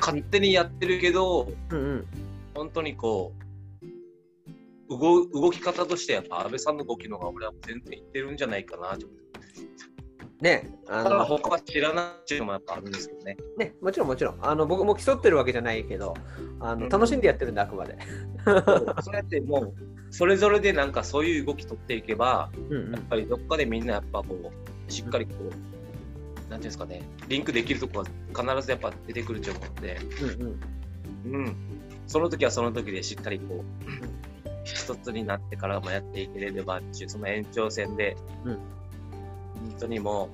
[0.00, 2.06] 勝手にやってるけど、うんうん。
[2.54, 3.32] 本当にこ
[4.90, 9.06] う、動動き方としてやっぱ安倍さんの動きの方が俺は全然いってるんじゃないかなと。
[10.42, 13.36] ね、あの他は知らないっていうのもやっぱあるんですけどね。
[13.56, 14.38] ね、もちろんもちろん。
[14.42, 16.14] あの僕も競ってるわけじゃないけど、
[16.58, 17.96] あのうん楽しんでやってるんで、あくまで。
[19.02, 19.74] そうやってもう、
[20.10, 24.50] それぞれでなんかそういう動き取っていけば、うんうんやっぱりどっかでみんなやっぱこ
[24.88, 28.04] う、しっかりこう、なんていうんですかね、リンクできるとこは
[28.36, 31.56] 必ずやっぱ出てくると思うので、うんうんうん。
[32.08, 33.64] その時はその時でしっかりこう、
[34.64, 38.58] 一つになってからもやっていければっていう、その延長線で、うん
[39.70, 40.30] 本当にも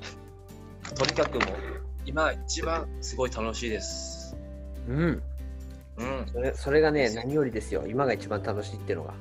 [0.90, 1.48] う、とにかくもう、
[2.06, 4.36] 今一番すごい楽しいです。
[4.88, 5.22] うん。
[5.98, 6.26] うん。
[6.32, 7.84] それそれがね、何よりですよ。
[7.86, 9.14] 今が一番楽しいっていうのが。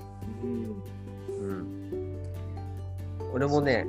[0.43, 0.83] うん
[1.39, 2.17] うん。
[3.33, 3.85] 俺もね、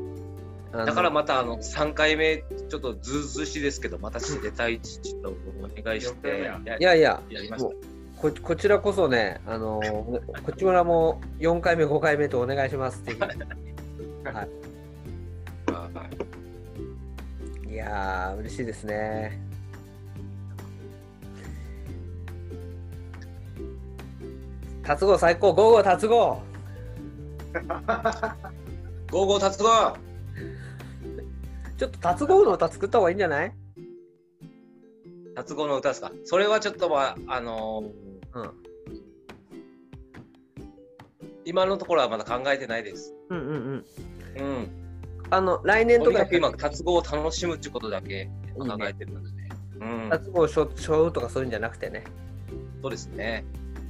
[0.72, 2.38] だからまたあの3回目、
[2.68, 7.70] ちょっとずうずうしいですけど、また出たいちょっとお願いして、やいやいや、やりました。
[8.20, 9.80] ここちらこそね、あの
[10.44, 13.02] こちらも4回目、5回目とお願いします。
[13.04, 13.18] ぜ ひ。
[13.18, 13.20] い
[17.78, 19.40] やー、嬉しいですね。
[24.82, 26.42] 達郷最高、ゴーゴー達郷
[29.10, 29.96] ゴーゴー達郎
[31.76, 33.52] ちょっと達郷の歌作った方がいいんじゃない？
[35.34, 36.10] 達郎の歌ですか？
[36.24, 38.50] それはちょっとまあ、あのーうん。
[41.44, 43.14] 今のところはまだ考えてないです。
[43.30, 43.84] うんうんうん。
[44.36, 44.70] うん。
[45.30, 49.28] あの、来年ととかにかく今、達郎を楽しむっていうことだけ考えてるので、
[49.80, 50.10] うん。
[50.10, 52.04] 達郷しょしょうとかそういうんじゃなくてね。
[52.82, 53.44] そうですね。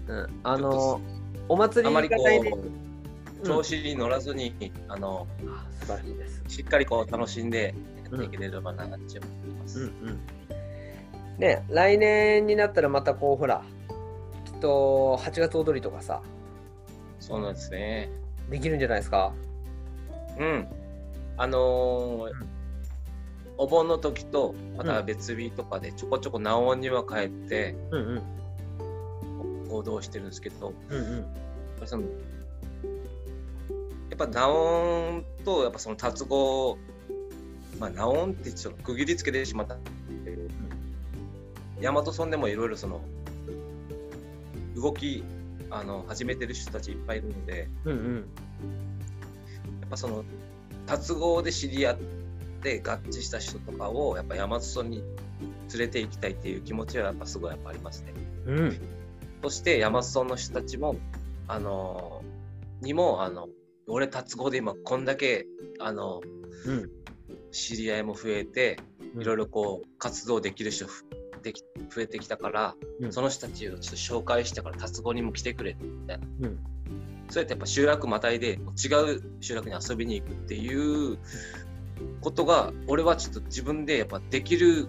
[0.09, 0.41] うん。
[0.43, 1.01] あの、
[1.49, 2.17] お祭りあまりこ
[3.43, 4.55] う、調子に乗らずに、
[4.89, 6.43] あの、あ素晴らしいです。
[6.49, 7.75] しっかりこう楽しんで
[8.11, 9.19] やっていければなって思って
[9.61, 9.81] ます。
[9.81, 10.21] うんうん。
[11.39, 13.63] ね、来年になったらまたこう、ほら、
[14.45, 16.21] きっと8月踊りとかさ、
[17.21, 18.11] そうなんですね。
[18.51, 19.33] できるんじゃないですか？
[20.39, 20.67] うん。
[21.39, 22.59] あのー
[23.61, 28.23] お盆の時と、また別日とかでちょこちょこナオンには帰ってうん
[28.79, 29.69] うん。
[29.69, 31.17] 行動してるんですけど、うんうん。
[31.17, 31.25] やっ
[31.81, 32.09] ぱそのや
[34.15, 36.79] っぱナオンとやっぱその達合
[37.79, 39.77] まあナオンってちょっと区切りつけてしまった
[41.81, 43.01] 大和村でもいろいろその
[44.77, 45.25] 動き
[45.71, 48.15] あの始めてる人たちいっぱいいるのでうんうん。
[49.81, 50.25] やっぱその
[50.89, 51.99] 達合で知り合っ
[52.63, 55.03] て合致した人とかをやっぱ大和村に
[55.73, 58.15] 連れて行きたいっていう気持ちはやっぱすごいやっぱありますね。
[58.47, 58.81] うん。
[59.43, 60.97] そして山村の人たちも、
[61.47, 62.23] あの
[62.81, 63.49] にも、あの、
[63.87, 65.47] 俺達合で今こんだけ、
[65.79, 66.23] あの、
[66.67, 66.91] うん。
[67.53, 68.79] 知り合いも増えて、
[69.15, 71.05] うんいろいろこう、活動できる人ふ
[71.43, 71.63] でき
[71.95, 76.27] 増えてきたから、うんその人たちをちょっと紹介してから達合にも来てくれ、みたいな。
[76.41, 76.59] うん。
[77.29, 81.19] そうやってやっぱ集落またいで、違う集落に遊びに行くっていう
[82.21, 84.89] ことが、俺はちょっと自分でやっぱできる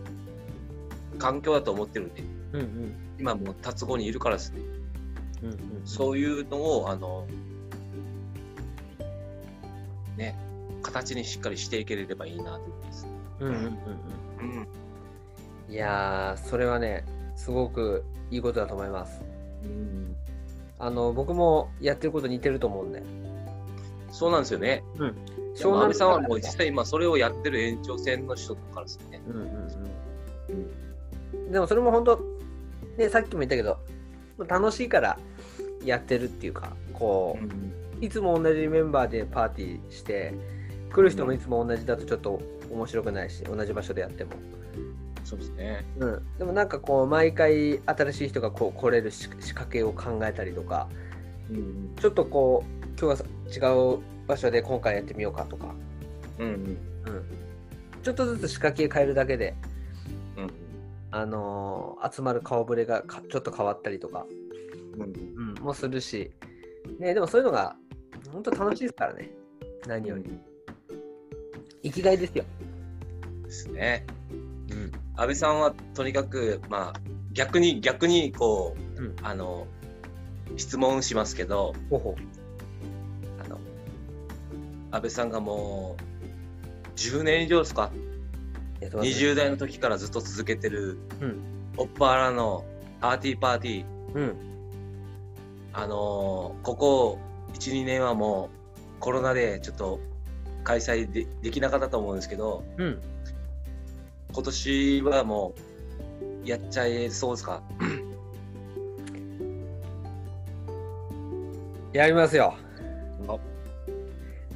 [1.17, 2.23] 環境だと思ってるんで、
[2.53, 2.95] うんうん。
[3.19, 4.61] 今もう達合にいるからですね。
[5.43, 5.59] うんうん。
[5.85, 7.27] そういうのを、あの、
[10.17, 10.35] ね、
[10.81, 13.07] 形にしっかりしていければいいなと思います。
[13.39, 13.69] うんうんうんうん。
[15.67, 15.73] うん。
[15.73, 19.21] いやー、それはね、すごくいいことだと思います。
[19.63, 20.15] うん、
[20.79, 23.03] あの、僕もやってること似てると思うんで。
[24.11, 24.83] そうなんですよね。
[24.97, 25.15] うん。
[25.55, 29.21] でも安倍さんはもう実際今それをやってる延長線の人からですね。
[29.27, 29.45] うんうん
[30.49, 31.51] うん。
[31.51, 32.19] でもそれも本当、
[32.97, 33.77] ね、さっきも言ったけど、
[34.47, 35.19] 楽しいから
[35.83, 40.33] やってるっていうか、こう、うんいつも同じメンバーでパーティーして、
[40.91, 44.31] 来る人もいつも同じだとちょっと面白くないし、同じ場所でやっても。
[45.29, 45.85] そうですね。
[45.99, 50.89] うん、でもなんかこう、毎回新しい人がこう来れる仕仕掛けを考えたりとか、
[51.51, 51.95] うん。
[52.01, 53.21] ちょっとこう、今日
[53.61, 55.67] は違う場所で今回やってみようかとか、
[56.39, 56.47] うん。
[56.47, 56.77] うん、
[58.01, 59.53] ちょっとずつ仕掛け変えるだけで、
[60.35, 60.51] うん。
[61.11, 64.25] あのー集まる顔ぶれがかちょっと変わったりとか、
[64.95, 65.03] うん。
[65.03, 66.31] うん、もするし、
[66.97, 67.75] ね、でもそういうのが
[68.33, 69.29] 本当楽しいですからね、
[69.85, 70.23] 何より。
[71.83, 72.43] 生きがいですよ。
[73.43, 74.07] ですね。
[75.19, 76.99] 安倍さんはとにかく、まあ、
[77.33, 79.67] 逆に、逆に、こう、うんあの、
[80.57, 81.73] 質問しますけど、
[83.43, 83.59] あの、
[84.91, 87.91] 安倍さんがもう、10年以上ですか？
[88.81, 88.85] う。
[89.01, 91.39] 20代の時からずっと続けてる、うん
[91.77, 92.65] オッパラの
[92.99, 94.35] パーティーパーティー、うん。
[95.73, 97.19] あのーここ
[97.53, 98.49] 1、2年はも
[98.97, 99.99] うコロナでちょっと
[100.63, 103.01] 開催でできなかったと思うんですけど、うん。
[104.39, 105.53] 今年はも
[106.45, 107.61] うやっちゃえそうですか？
[111.91, 112.53] やりますよ。
[113.27, 113.37] お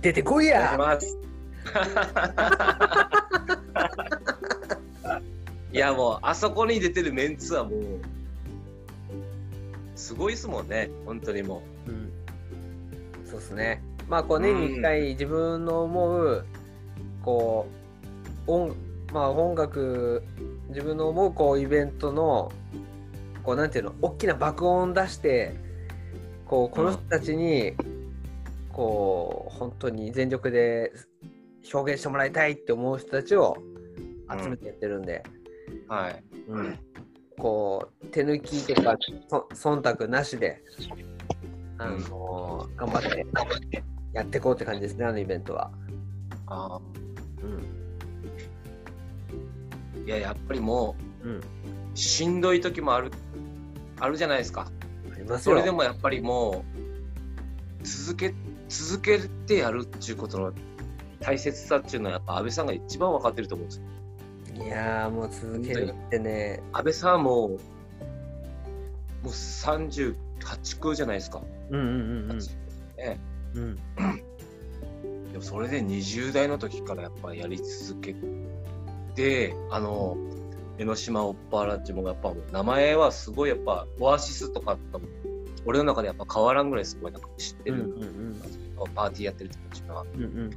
[0.02, 0.80] 出てこいや。
[5.74, 7.74] いやもうあそこに出てるメンツはもう
[9.98, 12.10] すごいですもんね本当にもうん。
[13.26, 13.84] そうですね。
[14.08, 16.46] まあ、こう年に一回自分の思う、
[17.22, 17.68] こ
[18.48, 18.76] う、音、
[19.14, 20.24] まあ音楽、
[20.70, 22.52] 自分の思うこうイベントの、
[23.44, 25.54] こうなんていうの、大きな爆音出して、
[26.46, 27.74] こう、この人たちに、
[28.72, 30.92] こう、本当に全力で
[31.72, 33.56] 表現してもらいたいって思う人たちを
[34.42, 35.24] 集めてやってるんで、
[35.88, 36.80] うはいうん、
[37.38, 38.98] こう手抜きとか
[39.30, 40.62] そ忖度なしで、
[41.78, 43.84] あのー頑張って
[44.14, 45.72] やっていこうって感じですね、あのイベントは。
[46.48, 46.80] あ
[47.42, 47.83] うん。
[50.04, 51.38] ーいややっぱりもうん。
[51.38, 51.42] う
[51.96, 53.12] しんどい時もある
[54.00, 54.72] あるじゃないですか。
[55.40, 56.66] それでもやっぱりも
[57.82, 58.34] う続け
[58.68, 60.54] 続けてやるっていうことの
[61.20, 63.82] 大切さっていうのはやっぱ安倍さんが一番分かってると思うんです
[64.60, 67.58] よいやーもう続けるってね、安倍さんはもうも
[69.26, 70.16] う38
[70.80, 72.40] 区じゃないですか、うんうんうん
[72.98, 73.20] ね
[73.56, 73.64] うん。
[73.64, 73.78] うん。
[75.32, 78.20] でもそれで20代の時からやっぱりやり続けて、
[79.72, 80.18] あの、
[80.78, 85.00] 江ノ島オッパーラッチもやっぱ名前はすごいやっぱオアシスとかと
[85.66, 87.94] 俺の中でやっぱ変わらんぐらいすごいなんか知ってる、
[88.96, 90.52] パーティーやってる人たちが、うんうん。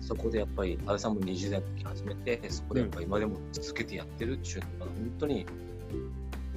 [0.00, 5.46] そこでやっぱり安倍さんも20代の時始めて、そこでやっぱ今でも続けてやってるっていうのが本当に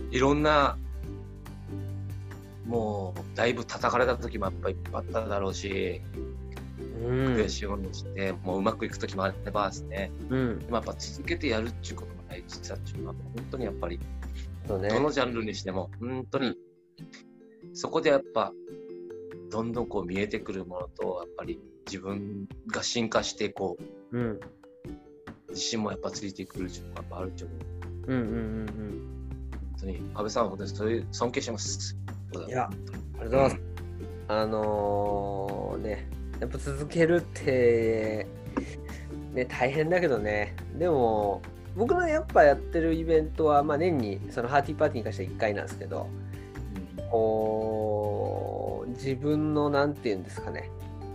[0.10, 0.78] いろんな
[2.66, 6.02] もうだいぶ叩かれた時もやっぱりいっぱいあっただろうし、
[7.02, 10.60] うん悔しい思いをして、もううまくいく時もあればですね、うん。
[10.60, 14.00] でもやっぱ続けてやるっていうことの大事さっていうのは、本当にやっぱり、
[14.68, 14.90] そうね。
[14.90, 16.56] どのジャンルにしても、本当に、
[17.74, 18.54] そこでやっぱ、
[19.50, 23.78] どんどんこう見えてくるものと、やっぱり自分が進化して、こ
[24.12, 24.40] う、うん。
[25.50, 27.58] 自信もやっぱついてくるっていうのがやっぱあると思う。
[28.08, 29.12] うんうんうん
[29.72, 31.98] 本当に、安倍さんは本当にそういう尊敬してます。
[32.36, 32.48] うん。
[32.48, 32.80] いや、あり
[33.16, 33.62] がとうございます。
[34.28, 36.08] あのー、ね、
[36.42, 38.26] やっぱ続けるって、
[39.34, 41.42] ね、大変だけどね、でも、
[41.78, 46.08] 僕のやっぱやってるイベントは、まあ、年にそのハーティーパーティーに関しては1回なんですけど、
[47.10, 50.70] こう、自分のなんていうんですかね、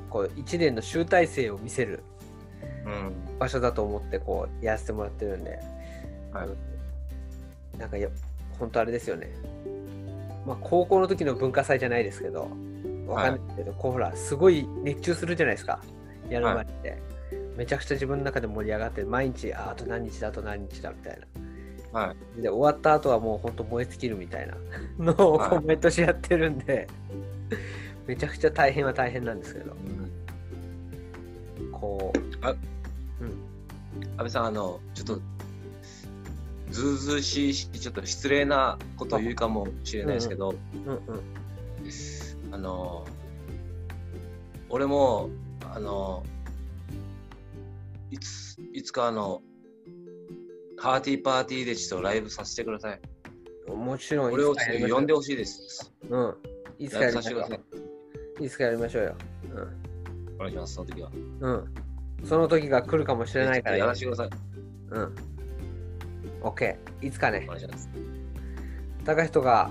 [0.09, 2.03] こう、1年の集大成を見せる
[2.87, 3.39] うん。
[3.39, 5.59] 場所だと思って、こう、やらせてもらってるんで、
[6.33, 7.79] はい。
[7.79, 8.09] なんかや、
[8.59, 9.29] 本当あれですよね。
[10.47, 12.49] まあ、高校の時の文化祭じゃないですけど、
[13.07, 15.81] わかんないけど、こうほら、すごい熱中するじゃないですか、
[16.29, 17.03] やる前って。
[17.57, 21.19] めちゃくちゃ自分の中で盛り上がって、毎日、ああと何日だ、あと何日だみたい
[21.93, 22.01] な。
[22.01, 22.43] はい。
[22.43, 24.57] で、終わった後はもう本当燃え尽きるみたいな。
[25.13, 25.51] のをはい。
[25.51, 26.87] こう毎年やってるんで、
[28.07, 29.75] めちゃくちゃ大変は大変なんですけど、
[31.73, 32.47] こう、
[34.17, 35.21] 安倍さん、あの、ちょっと、
[36.71, 40.55] ずうずうしいし、ちょっと失礼なことを言うかもしれないですけど、
[40.87, 41.01] うんうん、
[42.57, 43.05] あの、
[44.71, 45.29] 俺も、
[45.75, 46.23] あの、
[48.11, 49.43] いつ、いつかあの、
[50.81, 53.01] パーティーパーティーでちょっとライブさせてください。
[53.71, 54.55] もちろん、俺を
[54.89, 55.93] 呼んでほしいです。
[56.09, 56.35] うん。
[56.79, 57.39] いつかやりましょ。
[57.41, 58.45] う。
[58.45, 59.15] いつかやりましょうよ。
[60.37, 61.11] お願いします、その時は。
[61.41, 61.53] うん。
[61.53, 61.75] うん。
[62.25, 63.77] その時が来るかもしれないから。
[63.77, 64.31] やらせてください。
[64.93, 65.15] うん。
[66.41, 66.77] OK。
[67.03, 67.91] いつかねお、願いします。
[69.05, 69.71] 高人が、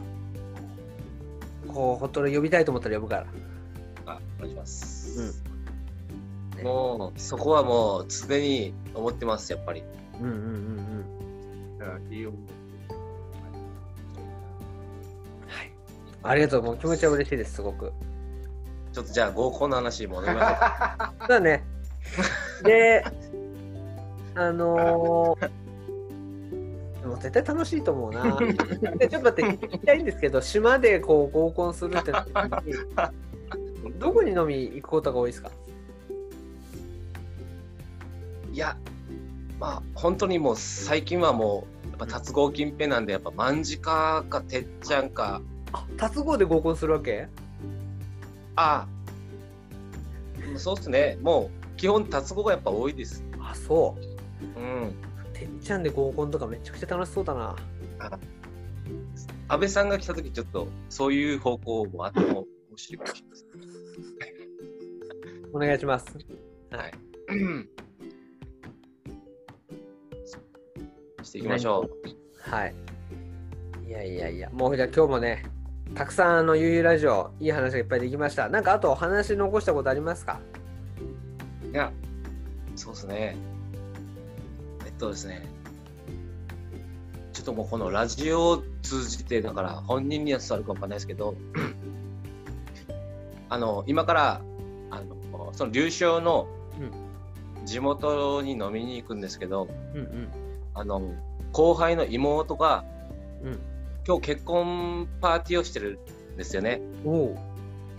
[1.75, 3.25] こう、本当に呼びたいと思ったら呼ぶから。
[4.05, 5.35] あ、お願いします。
[6.55, 9.83] ねもう、そこはもう常に思ってます、やっぱり。
[10.19, 12.13] うんうんうんうん。
[12.13, 12.31] いいよ。
[15.47, 15.71] はい。
[16.23, 16.63] ありがとう。
[16.63, 17.91] もう気持ちは嬉しいです、すごく。
[18.93, 21.27] ちょっとじゃあ合コンの話戻りましょう。
[21.27, 21.65] だね。
[22.63, 23.03] で、
[24.35, 25.51] あのー
[27.05, 28.35] でも絶対楽しいと思うな。
[28.97, 32.73] でちょっと待って、聞きたいんですけど、島でこう合コンするってなった時に、
[33.99, 35.51] どこに飲み行くことが多いですか？
[38.51, 38.75] いや、
[39.59, 45.43] まあ、本当にもう最近はもう、っぱ達合近辺なんで、やっぱ万かかてっちゃんか、
[45.73, 47.27] あ達合で合コンするわけ？
[48.55, 48.87] あ
[50.55, 51.19] あ、そうっすね。
[51.21, 53.23] もう、基本達合がやっぱ多いです。
[53.39, 53.95] あそ
[54.55, 54.95] ううん。
[55.35, 57.55] てっちゃんで合コンとかめちゃくちゃ楽しそうだな
[59.47, 63.45] 安倍さんが来た時ちょっと、そういう方向もあっても面白いかもしれないです。
[65.53, 66.05] お願いします
[66.71, 66.93] はい。
[67.29, 67.69] う ん
[71.23, 71.89] していきましょ
[72.47, 72.49] う。
[72.49, 72.75] はい
[73.87, 75.43] いやいやいやもうじゃあ今日もね
[75.95, 80.39] たくさんあのゆうゆうラジオいい話がいっぱいできましたなんかあとお話残したことありますか？
[81.71, 81.91] いや、
[82.75, 83.35] そうですね。
[84.97, 85.45] とですね。
[87.33, 91.35] ちょっともうこのラジオを通じて、だから本人には伝わるかわかんないですけど、
[93.49, 94.41] あの、今から、
[94.91, 96.47] あの、その流暢の
[97.65, 100.29] 地元に飲みに行くんですけど、うんうん。
[100.73, 101.13] あの、
[101.51, 102.83] 後輩の妹が
[103.43, 103.59] うん。
[104.07, 105.99] 今日結婚パーティーをしてる
[106.33, 106.79] んですよね。
[107.03, 107.37] おお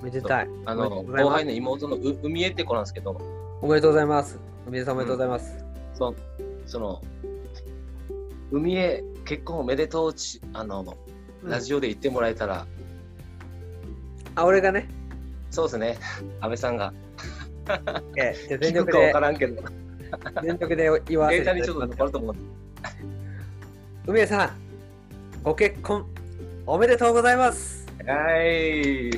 [0.02, 0.48] めでたい。
[0.64, 3.20] あの、後輩の妹のう海江って子なんですけど、
[3.60, 4.38] おめでとうございます。
[4.68, 6.14] 海江さんおめでとうございます、そ
[6.66, 7.02] その、
[8.50, 10.82] 海へ結婚おめでとうち、あの、
[11.42, 12.66] うんラジオで言ってもらえたら、
[14.34, 14.88] あ俺がね？
[15.50, 15.96] そうですね、
[16.40, 16.92] 安倍さんが。
[18.16, 19.62] えじゃあ全聞くかわ力でからんけど、
[20.42, 22.34] 全力で言わせてデータにちょっと残ると思う。
[24.08, 24.50] 梅江さん
[25.44, 26.04] ご結婚
[26.66, 29.08] おめでとうございますはい。
[29.08, 29.12] あ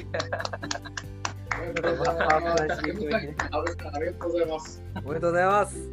[1.64, 2.28] りがとうございます。
[2.30, 4.82] 安倍さん、ありがとうございます。
[4.96, 5.88] おめでとうございます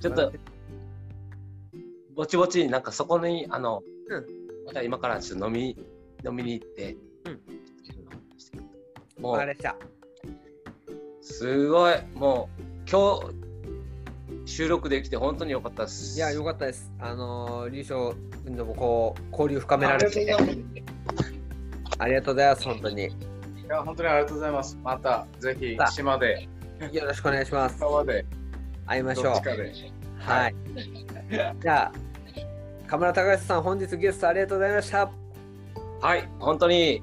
[0.00, 0.32] ちょっと、
[2.14, 4.26] ぼちぼち、なんかそこに、あの、うん。
[4.66, 5.76] また今からちょっと飲み、
[6.24, 6.96] 飲みに行って、
[7.26, 7.30] う
[9.20, 9.22] ん。
[9.22, 9.38] もう、
[11.22, 13.44] すごい、もう、今日、
[14.46, 16.16] 収録できて本当に良かったです。
[16.16, 16.92] いやよかったです。
[16.98, 20.16] あのー優勝君ともこう交流深められて。
[20.16, 20.64] ありがとうござい
[21.98, 23.04] ありがとうございます本当に。
[23.04, 23.08] い
[23.68, 24.78] や、本当にありがとうございます。
[24.82, 26.48] また、ぜひ島で、
[26.92, 27.78] よろしくお願いします。
[27.78, 28.26] 川で、
[28.86, 29.24] 会いましょう。
[29.24, 29.72] どっちかで。
[30.18, 30.54] はい。
[31.30, 31.92] じゃあ、
[32.86, 35.10] 河村隆さん、本日ゲストありがとうございました。
[36.00, 37.02] はい、本当に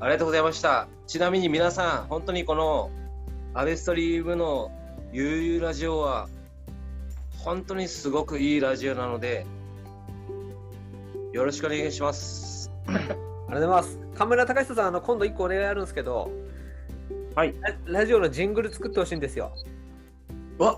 [0.00, 0.88] ありがとうございました。
[1.06, 2.90] ちなみに皆さん、本当にこの
[3.54, 4.70] アベストリームの
[5.12, 6.28] ゆうゆうラジオは、
[7.38, 9.46] 本当にすごくいいラジオなので、
[11.32, 12.70] よろしくお願いします。
[12.86, 13.98] ありがとうございます。
[14.14, 16.30] 河村隆久さん、あの今度1個お願いあるんですけど、
[17.34, 17.54] はい。
[17.86, 19.52] ララジオのジングル作ってほしいんですよ。
[20.58, 20.76] わ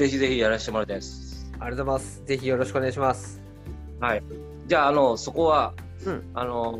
[0.00, 1.46] ぜひぜひやらせてもらいたいです。
[1.60, 2.22] ありがとうございます。
[2.24, 3.38] ぜひよろしくお願いします。
[4.00, 4.22] はい。
[4.66, 5.74] じゃあ、あの、そこは、
[6.06, 6.72] うんあの、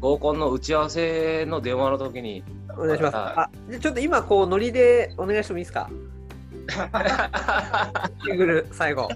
[0.00, 3.14] 合コンの打ち合わせの電話の時に、お願いします。
[3.16, 5.90] はあ、じゃあちょっと今、こう、ノリでお願いしてもいいですか？
[8.24, 9.06] ジングル、最後。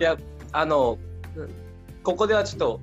[0.00, 0.16] いや、
[0.52, 0.96] あの、
[1.36, 1.50] うん
[2.02, 2.80] ここではちょっと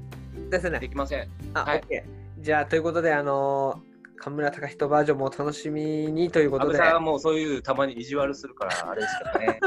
[0.51, 0.87] ですねで。
[0.89, 1.27] きません。
[1.55, 2.03] あ、はい OK。
[2.39, 3.90] じゃあ、ということで、あのー、
[4.21, 9.59] 河村隆人バージョンもお楽しみにということで、安倍さんはもうそういうたまに意地悪するから、あれですからね。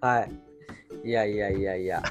[0.00, 1.08] はい。
[1.08, 2.02] いやいやいやいや。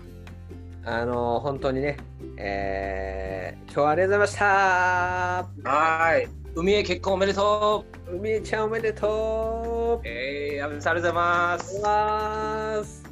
[0.86, 1.98] あのー、本当にね、
[2.38, 4.46] えー、今日はありがとうございました。
[4.46, 6.28] はーい。
[6.56, 8.16] 海へ結婚おめでとう。
[8.16, 10.08] 海江ちゃんおめでとう。
[10.08, 11.28] えー、安倍さんありがとうござい
[11.58, 11.82] ますあり。
[11.82, 13.07] がとうございます。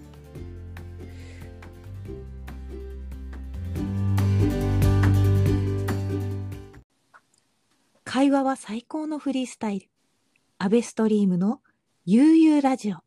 [8.15, 9.89] 会話は最高のフリースタイル。
[10.57, 11.59] アベストリームの
[12.05, 12.99] 悠々ラジオ。